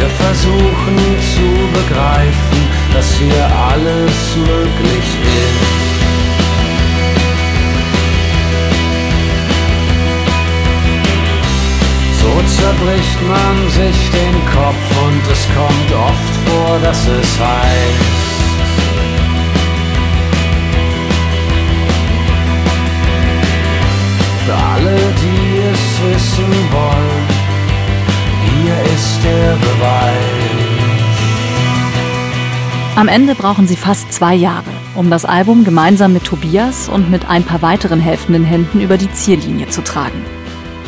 Wir 0.00 0.08
versuchen 0.08 0.96
zu 1.36 1.48
begreifen, 1.78 2.60
dass 2.94 3.16
hier 3.16 3.44
alles 3.70 4.34
möglich 4.34 5.08
ist. 5.44 5.90
So 12.18 12.32
zerbricht 12.56 13.20
man 13.28 13.56
sich 13.68 13.98
den 14.10 14.36
Kopf 14.46 14.86
und 15.04 15.22
es 15.30 15.46
kommt 15.54 15.90
oft 15.92 16.34
vor, 16.46 16.78
dass 16.82 17.00
es 17.06 17.38
heißt. 17.38 18.40
Für 24.46 24.54
alle, 24.54 24.96
die 25.22 25.58
es 25.72 25.82
wissen 26.08 26.52
wollen, 26.72 26.99
Am 33.00 33.08
Ende 33.08 33.34
brauchen 33.34 33.66
sie 33.66 33.76
fast 33.76 34.12
zwei 34.12 34.34
Jahre, 34.34 34.68
um 34.94 35.08
das 35.08 35.24
Album 35.24 35.64
gemeinsam 35.64 36.12
mit 36.12 36.24
Tobias 36.24 36.90
und 36.90 37.10
mit 37.10 37.30
ein 37.30 37.44
paar 37.44 37.62
weiteren 37.62 37.98
helfenden 37.98 38.44
Händen 38.44 38.82
über 38.82 38.98
die 38.98 39.10
Ziellinie 39.10 39.70
zu 39.70 39.82
tragen. 39.82 40.22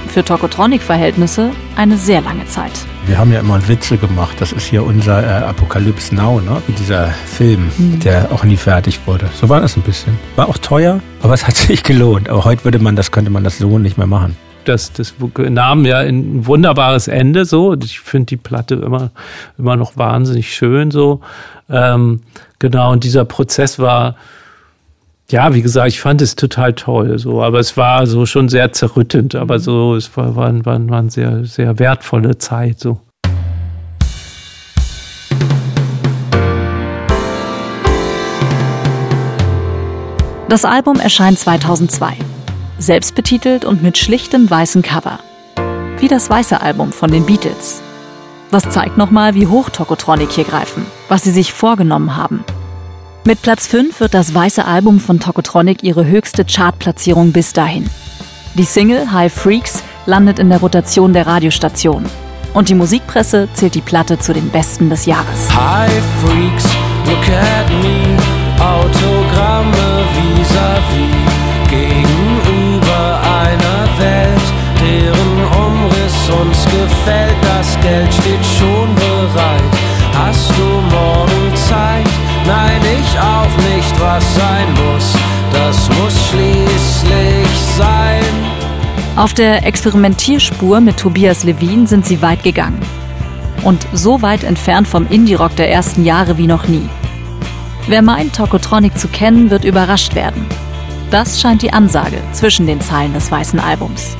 Für 0.08 0.22
Tokotronic-Verhältnisse 0.22 1.52
eine 1.74 1.96
sehr 1.96 2.20
lange 2.20 2.44
Zeit. 2.44 2.72
Wir 3.06 3.16
haben 3.16 3.32
ja 3.32 3.40
immer 3.40 3.66
Witze 3.66 3.96
gemacht. 3.96 4.36
Das 4.40 4.52
ist 4.52 4.66
hier 4.66 4.84
unser 4.84 5.22
äh, 5.22 5.44
Apokalypse 5.44 6.14
Now, 6.14 6.38
ne? 6.42 6.60
wie 6.66 6.72
dieser 6.72 7.06
Film, 7.06 7.70
mhm. 7.78 8.00
der 8.00 8.30
auch 8.30 8.44
nie 8.44 8.58
fertig 8.58 9.00
wurde. 9.06 9.30
So 9.40 9.48
war 9.48 9.62
das 9.62 9.78
ein 9.78 9.82
bisschen. 9.82 10.18
War 10.36 10.50
auch 10.50 10.58
teuer, 10.58 11.00
aber 11.22 11.32
es 11.32 11.46
hat 11.46 11.56
sich 11.56 11.82
gelohnt. 11.82 12.28
Aber 12.28 12.44
heute 12.44 12.64
würde 12.64 12.78
man 12.78 12.94
das, 12.94 13.10
könnte 13.10 13.30
man 13.30 13.42
das 13.42 13.56
so 13.56 13.78
nicht 13.78 13.96
mehr 13.96 14.06
machen 14.06 14.36
das, 14.64 14.92
das 14.92 15.14
nahm 15.36 15.84
ja 15.84 15.98
ein 15.98 16.46
wunderbares 16.46 17.08
Ende 17.08 17.44
so. 17.44 17.74
Ich 17.74 18.00
finde 18.00 18.26
die 18.26 18.36
Platte 18.36 18.76
immer, 18.76 19.10
immer 19.58 19.76
noch 19.76 19.96
wahnsinnig 19.96 20.54
schön 20.54 20.90
so. 20.90 21.20
Ähm, 21.68 22.20
genau, 22.58 22.92
und 22.92 23.04
dieser 23.04 23.24
Prozess 23.24 23.78
war, 23.78 24.16
ja, 25.30 25.54
wie 25.54 25.62
gesagt, 25.62 25.88
ich 25.88 26.00
fand 26.00 26.20
es 26.20 26.36
total 26.36 26.74
toll, 26.74 27.18
so, 27.18 27.42
aber 27.42 27.58
es 27.58 27.76
war 27.76 28.06
so 28.06 28.26
schon 28.26 28.48
sehr 28.48 28.72
zerrüttend, 28.72 29.34
aber 29.34 29.58
so, 29.58 29.94
es 29.94 30.14
war, 30.16 30.36
war, 30.36 30.52
war, 30.64 30.88
war 30.88 30.98
eine 30.98 31.10
sehr, 31.10 31.44
sehr 31.44 31.78
wertvolle 31.78 32.38
Zeit, 32.38 32.78
so. 32.78 33.00
Das 40.48 40.66
Album 40.66 41.00
erscheint 41.00 41.38
2002 41.38 42.31
selbstbetitelt 42.82 43.64
und 43.64 43.82
mit 43.82 43.96
schlichtem 43.96 44.50
weißen 44.50 44.82
Cover. 44.82 45.20
Wie 45.98 46.08
das 46.08 46.28
weiße 46.28 46.60
Album 46.60 46.92
von 46.92 47.10
den 47.10 47.24
Beatles. 47.24 47.80
Das 48.50 48.68
zeigt 48.68 48.98
nochmal, 48.98 49.34
wie 49.34 49.46
hoch 49.46 49.70
Tokotronic 49.70 50.32
hier 50.32 50.44
greifen, 50.44 50.84
was 51.08 51.22
sie 51.22 51.30
sich 51.30 51.52
vorgenommen 51.52 52.16
haben. 52.16 52.44
Mit 53.24 53.40
Platz 53.40 53.66
5 53.68 54.00
wird 54.00 54.14
das 54.14 54.34
weiße 54.34 54.64
Album 54.64 54.98
von 54.98 55.20
Tokotronic 55.20 55.82
ihre 55.84 56.04
höchste 56.06 56.44
Chartplatzierung 56.44 57.32
bis 57.32 57.52
dahin. 57.52 57.88
Die 58.54 58.64
Single 58.64 59.12
High 59.12 59.32
Freaks 59.32 59.82
landet 60.06 60.38
in 60.38 60.50
der 60.50 60.60
Rotation 60.60 61.12
der 61.12 61.26
Radiostation. 61.26 62.04
Und 62.52 62.68
die 62.68 62.74
Musikpresse 62.74 63.48
zählt 63.54 63.74
die 63.74 63.80
Platte 63.80 64.18
zu 64.18 64.34
den 64.34 64.50
besten 64.50 64.90
des 64.90 65.06
Jahres. 65.06 65.48
High 65.54 66.02
Freaks, 66.20 66.64
look 67.06 67.28
at 67.28 67.70
me, 67.80 68.18
Autogramme 68.60 70.04
vis-à-vis, 70.36 71.36
-vis 71.36 71.41
gegenüber 71.41 71.41
uns 76.40 76.64
gefällt. 76.64 77.36
Das 77.42 77.78
Geld 77.80 78.12
steht 78.12 78.44
schon 78.58 78.94
bereit. 78.94 79.62
Hast 80.14 80.50
du 80.50 80.94
morgen 80.94 81.56
Zeit? 81.56 82.06
Nein, 82.46 82.80
ich 83.00 83.18
auch 83.18 83.56
nicht, 83.74 84.00
was 84.00 84.24
sein 84.34 84.68
muss. 84.72 85.14
Das 85.52 85.88
muss 85.90 86.14
schließlich 86.28 87.48
sein. 87.76 88.24
Auf 89.16 89.34
der 89.34 89.66
Experimentierspur 89.66 90.80
mit 90.80 90.96
Tobias 90.96 91.44
Levin 91.44 91.86
sind 91.86 92.06
sie 92.06 92.22
weit 92.22 92.42
gegangen. 92.42 92.80
Und 93.62 93.86
so 93.92 94.22
weit 94.22 94.42
entfernt 94.42 94.88
vom 94.88 95.06
Indie-Rock 95.06 95.54
der 95.56 95.70
ersten 95.70 96.04
Jahre 96.04 96.38
wie 96.38 96.46
noch 96.46 96.66
nie. 96.66 96.88
Wer 97.86 98.02
meint, 98.02 98.34
Tokotronic 98.34 98.96
zu 98.98 99.08
kennen, 99.08 99.50
wird 99.50 99.64
überrascht 99.64 100.14
werden. 100.14 100.46
Das 101.10 101.40
scheint 101.40 101.62
die 101.62 101.72
Ansage 101.72 102.16
zwischen 102.32 102.66
den 102.66 102.80
Zeilen 102.80 103.12
des 103.12 103.30
weißen 103.30 103.60
Albums. 103.60 104.16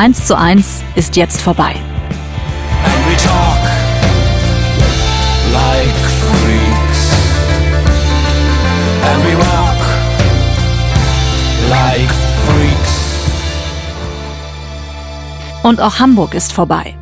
Eins 0.00 0.24
zu 0.24 0.34
eins 0.34 0.82
ist 0.94 1.16
jetzt 1.16 1.42
vorbei. 1.42 1.74
And 1.74 3.06
we 3.06 3.14
talk 3.22 3.58
like 5.52 5.94
freaks. 6.22 7.02
And 9.04 9.22
we 9.22 9.34
rock 9.36 9.80
like 11.68 12.10
freaks. 12.46 12.94
Und 15.62 15.82
auch 15.82 15.98
Hamburg 15.98 16.32
ist 16.32 16.54
vorbei. 16.54 16.96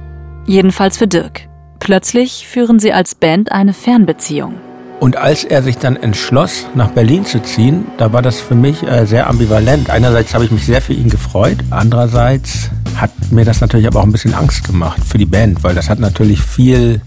Jedenfalls 0.47 0.99
für 0.99 1.07
Dirk. 1.07 1.43
Plötzlich 1.79 2.49
führen 2.49 2.81
sie 2.81 2.93
als 2.93 3.15
Band 3.15 3.53
eine 3.53 3.75
Fernbeziehung. 3.75 4.55
Und 5.01 5.17
als 5.17 5.45
er 5.45 5.63
sich 5.63 5.79
dann 5.79 5.97
entschloss, 5.97 6.67
nach 6.75 6.91
Berlin 6.91 7.25
zu 7.25 7.41
ziehen, 7.41 7.87
da 7.99 8.13
war 8.13 8.21
das 8.21 8.41
für 8.41 8.57
mich 8.57 8.83
äh, 8.83 9.07
sehr 9.07 9.29
ambivalent. 9.29 9.91
Einerseits 9.91 10.35
habe 10.35 10.45
ich 10.45 10.51
mich 10.51 10.67
sehr 10.67 10.83
für 10.83 10.93
ihn 10.93 11.09
gefreut, 11.09 11.59
andererseits 11.71 12.71
hat 12.97 13.11
mir 13.31 13.45
das 13.45 13.61
natürlich 13.61 13.87
aber 13.87 14.01
auch 14.01 14.05
ein 14.05 14.11
bisschen 14.11 14.35
Angst 14.35 14.65
gemacht 14.65 15.01
für 15.07 15.19
die 15.19 15.27
Band, 15.27 15.63
weil 15.63 15.75
das 15.77 15.89
hat 15.89 16.01
natürlich 16.01 16.41
viel 16.41 17.01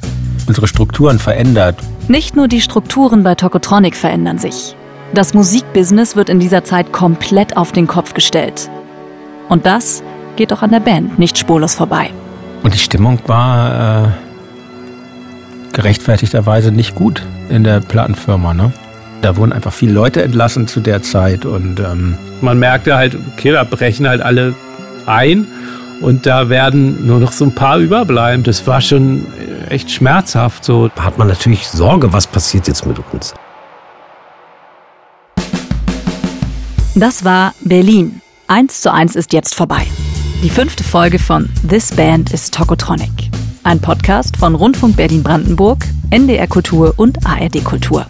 unsere 0.47 0.67
Strukturen 0.67 1.19
verändert. 1.19 1.79
Nicht 2.07 2.35
nur 2.35 2.47
die 2.47 2.61
Strukturen 2.61 3.23
bei 3.23 3.35
Tokotronic 3.35 3.95
verändern 3.95 4.37
sich. 4.37 4.75
Das 5.13 5.33
Musikbusiness 5.33 6.15
wird 6.15 6.29
in 6.29 6.39
dieser 6.39 6.63
Zeit 6.63 6.93
komplett 6.93 7.57
auf 7.57 7.73
den 7.73 7.87
Kopf 7.87 8.13
gestellt. 8.13 8.69
Und 9.49 9.65
das 9.65 10.01
geht 10.37 10.53
auch 10.53 10.61
an 10.61 10.71
der 10.71 10.79
Band 10.79 11.19
nicht 11.19 11.37
spurlos 11.37 11.75
vorbei. 11.75 12.09
Und 12.63 12.73
die 12.73 12.79
Stimmung 12.79 13.19
war 13.27 14.05
äh, 14.05 14.30
gerechtfertigterweise 15.73 16.71
nicht 16.71 16.95
gut 16.95 17.23
in 17.49 17.63
der 17.63 17.79
Plattenfirma. 17.79 18.53
Ne? 18.53 18.71
Da 19.21 19.35
wurden 19.35 19.53
einfach 19.53 19.73
viele 19.73 19.93
Leute 19.93 20.21
entlassen 20.21 20.67
zu 20.67 20.79
der 20.79 21.01
Zeit 21.03 21.45
und 21.45 21.79
ähm, 21.79 22.17
Man 22.41 22.59
merkte 22.59 22.95
halt, 22.95 23.15
okay, 23.33 23.51
da 23.51 23.63
brechen 23.63 24.07
halt 24.07 24.21
alle 24.21 24.55
ein 25.05 25.47
und 26.01 26.25
da 26.25 26.49
werden 26.49 27.05
nur 27.05 27.19
noch 27.19 27.31
so 27.31 27.45
ein 27.45 27.53
paar 27.53 27.77
überbleiben. 27.77 28.43
Das 28.43 28.65
war 28.65 28.81
schon 28.81 29.25
echt 29.69 29.91
schmerzhaft 29.91 30.65
so. 30.65 30.89
Da 30.95 31.03
hat 31.03 31.17
man 31.17 31.27
natürlich 31.27 31.67
Sorge, 31.67 32.11
was 32.11 32.27
passiert 32.27 32.67
jetzt 32.67 32.85
mit 32.85 32.97
uns. 33.11 33.33
Das 36.95 37.23
war 37.23 37.53
Berlin. 37.61 38.21
Eins 38.47 38.81
zu 38.81 38.91
eins 38.91 39.15
ist 39.15 39.31
jetzt 39.31 39.55
vorbei. 39.55 39.85
Die 40.43 40.49
fünfte 40.49 40.83
Folge 40.83 41.19
von 41.19 41.47
This 41.67 41.91
Band 41.91 42.33
is 42.33 42.51
Tokotronic. 42.51 43.31
Ein 43.63 43.79
Podcast 43.79 44.37
von 44.37 44.55
Rundfunk 44.55 44.95
Berlin-Brandenburg, 44.95 45.85
NDR 46.09 46.47
Kultur 46.47 46.95
und 46.97 47.27
ARD 47.27 47.63
Kultur. 47.63 48.07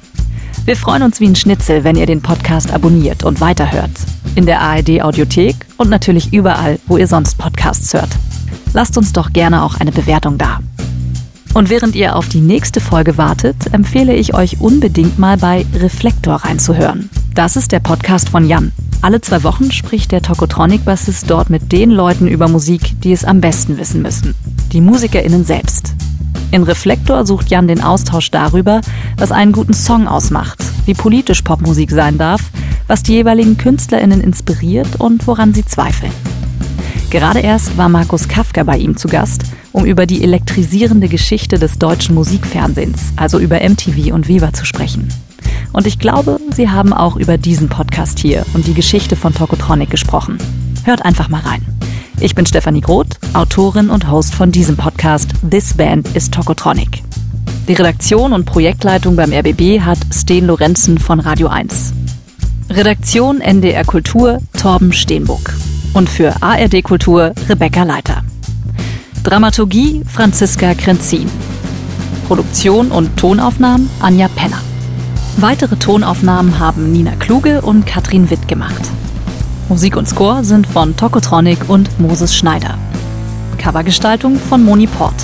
Wir 0.64 0.78
freuen 0.78 1.04
uns 1.04 1.20
wie 1.20 1.28
ein 1.28 1.36
Schnitzel, 1.36 1.84
wenn 1.84 1.98
ihr 1.98 2.06
den 2.06 2.22
Podcast 2.22 2.72
abonniert 2.72 3.26
und 3.26 3.42
weiterhört. 3.42 3.92
In 4.36 4.46
der 4.46 4.62
ARD 4.62 5.02
Audiothek 5.02 5.58
und 5.76 5.90
natürlich 5.90 6.32
überall, 6.32 6.80
wo 6.88 6.96
ihr 6.96 7.08
sonst 7.08 7.38
Podcasts 7.38 7.94
hört. 7.94 8.10
Lasst 8.72 8.98
uns 8.98 9.12
doch 9.12 9.34
gerne 9.34 9.64
auch 9.64 9.76
eine 9.78 9.92
Bewertung 9.92 10.38
da. 10.38 10.60
Und 11.54 11.70
während 11.70 11.96
ihr 11.96 12.16
auf 12.16 12.30
die 12.30 12.40
nächste 12.40 12.80
Folge 12.80 13.18
wartet, 13.18 13.74
empfehle 13.74 14.16
ich 14.16 14.34
euch 14.34 14.62
unbedingt 14.62 15.20
mal 15.20 15.36
bei 15.36 15.66
Reflektor 15.76 16.36
reinzuhören. 16.36 17.10
Das 17.36 17.58
ist 17.58 17.74
der 17.74 17.82
Podcast 17.82 18.30
von 18.30 18.48
Jan. 18.48 18.72
Alle 19.02 19.20
zwei 19.20 19.44
Wochen 19.44 19.70
spricht 19.72 20.14
der 20.14 20.22
Tokotronic-Bassist 20.22 21.30
dort 21.30 21.50
mit 21.50 21.74
den 21.74 21.92
Leuten 21.92 22.30
über 22.30 22.48
Musik, 22.48 23.02
die 23.02 23.12
es 23.12 23.26
am 23.26 23.42
besten 23.42 23.78
wissen 23.78 24.02
müssen. 24.02 24.34
Die 24.72 24.82
MusikerInnen 24.82 25.44
selbst. 25.44 25.94
In 26.52 26.64
Reflektor 26.64 27.26
sucht 27.26 27.50
Jan 27.50 27.68
den 27.68 27.82
Austausch 27.82 28.32
darüber, 28.32 28.82
was 29.18 29.32
einen 29.32 29.52
guten 29.52 29.74
Song 29.74 30.08
ausmacht, 30.08 30.64
wie 30.86 30.94
politisch 30.94 31.42
Popmusik 31.42 31.92
sein 31.92 32.18
darf, 32.18 32.42
was 32.88 33.04
die 33.04 33.14
jeweiligen 33.14 33.58
KünstlerInnen 33.58 34.22
inspiriert 34.22 34.98
und 34.98 35.28
woran 35.28 35.54
sie 35.54 35.66
zweifeln. 35.66 36.14
Gerade 37.10 37.40
erst 37.40 37.78
war 37.78 37.90
Markus 37.90 38.30
Kafka 38.30 38.64
bei 38.64 38.78
ihm 38.78 38.96
zu 38.96 39.10
Gast, 39.10 39.44
um 39.74 39.86
über 39.86 40.06
die 40.06 40.24
elektrisierende 40.24 41.10
Geschichte 41.10 41.60
des 41.60 41.78
deutschen 41.78 42.16
Musikfernsehens, 42.16 43.14
also 43.18 43.40
über 43.40 43.58
MTV 43.58 44.14
und 44.14 44.30
Viva 44.30 44.54
zu 44.54 44.66
sprechen. 44.66 45.10
Und 45.74 45.86
ich 45.86 46.00
glaube, 46.00 46.40
sie 46.56 46.70
haben 46.70 46.94
auch 46.94 47.18
über 47.18 47.38
diesen 47.38 47.68
Podcast 47.68 48.20
hier 48.20 48.46
und 48.54 48.68
die 48.68 48.74
Geschichte 48.74 49.18
von 49.18 49.34
Tokotronic 49.34 49.90
gesprochen. 49.90 50.38
Hört 50.86 51.04
einfach 51.04 51.28
mal 51.28 51.42
rein. 51.42 51.66
Ich 52.24 52.36
bin 52.36 52.46
Stefanie 52.46 52.82
Groth, 52.82 53.18
Autorin 53.34 53.90
und 53.90 54.12
Host 54.12 54.36
von 54.36 54.52
diesem 54.52 54.78
Podcast 54.78 55.32
This 55.50 55.74
Band 55.74 56.16
is 56.16 56.30
Tokotronic. 56.30 57.02
Die 57.68 57.74
Redaktion 57.74 58.32
und 58.34 58.46
Projektleitung 58.46 59.16
beim 59.16 59.34
RBB 59.34 59.82
hat 59.82 59.98
Sten 60.14 60.46
Lorenzen 60.46 61.00
von 61.00 61.20
Radio 61.20 61.48
1. 61.48 61.94
Redaktion 62.70 63.42
NDR 63.42 63.84
Kultur 63.86 64.38
Torben 64.56 64.94
Steenbuck. 64.94 65.52
Und 65.96 66.10
für 66.10 66.44
ARD 66.44 66.84
Kultur 66.84 67.34
Rebecca 67.50 67.82
Leiter. 67.82 68.24
Dramaturgie 69.24 70.04
Franziska 70.06 70.76
Krenzin. 70.76 71.28
Produktion 72.28 72.92
und 72.92 73.18
Tonaufnahmen 73.18 73.90
Anja 74.00 74.28
Penner. 74.28 74.62
Weitere 75.38 75.76
Tonaufnahmen 75.76 76.60
haben 76.60 76.92
Nina 76.92 77.16
Kluge 77.16 77.64
und 77.64 77.88
Katrin 77.88 78.30
Witt 78.30 78.48
gemacht. 78.48 78.92
Musik 79.72 79.96
und 79.96 80.06
Score 80.06 80.44
sind 80.44 80.68
von 80.68 80.98
Tokotronic 80.98 81.70
und 81.70 81.98
Moses 81.98 82.36
Schneider. 82.36 82.78
Covergestaltung 83.58 84.38
von 84.38 84.62
Moni 84.66 84.86
Port. 84.86 85.16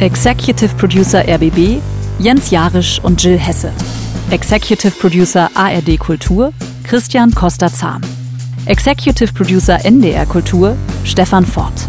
Executive 0.00 0.74
Producer 0.76 1.26
RBB 1.26 1.80
Jens 2.18 2.50
Jarisch 2.50 3.00
und 3.02 3.24
Jill 3.24 3.38
Hesse. 3.38 3.72
Executive 4.30 4.90
Producer 4.90 5.50
ARD 5.54 5.98
Kultur 5.98 6.52
Christian 6.84 7.34
Costa-Zahn. 7.34 8.02
Executive 8.66 9.32
Producer 9.32 9.82
NDR 9.82 10.26
Kultur 10.26 10.76
Stefan 11.04 11.46
Fort. 11.46 11.88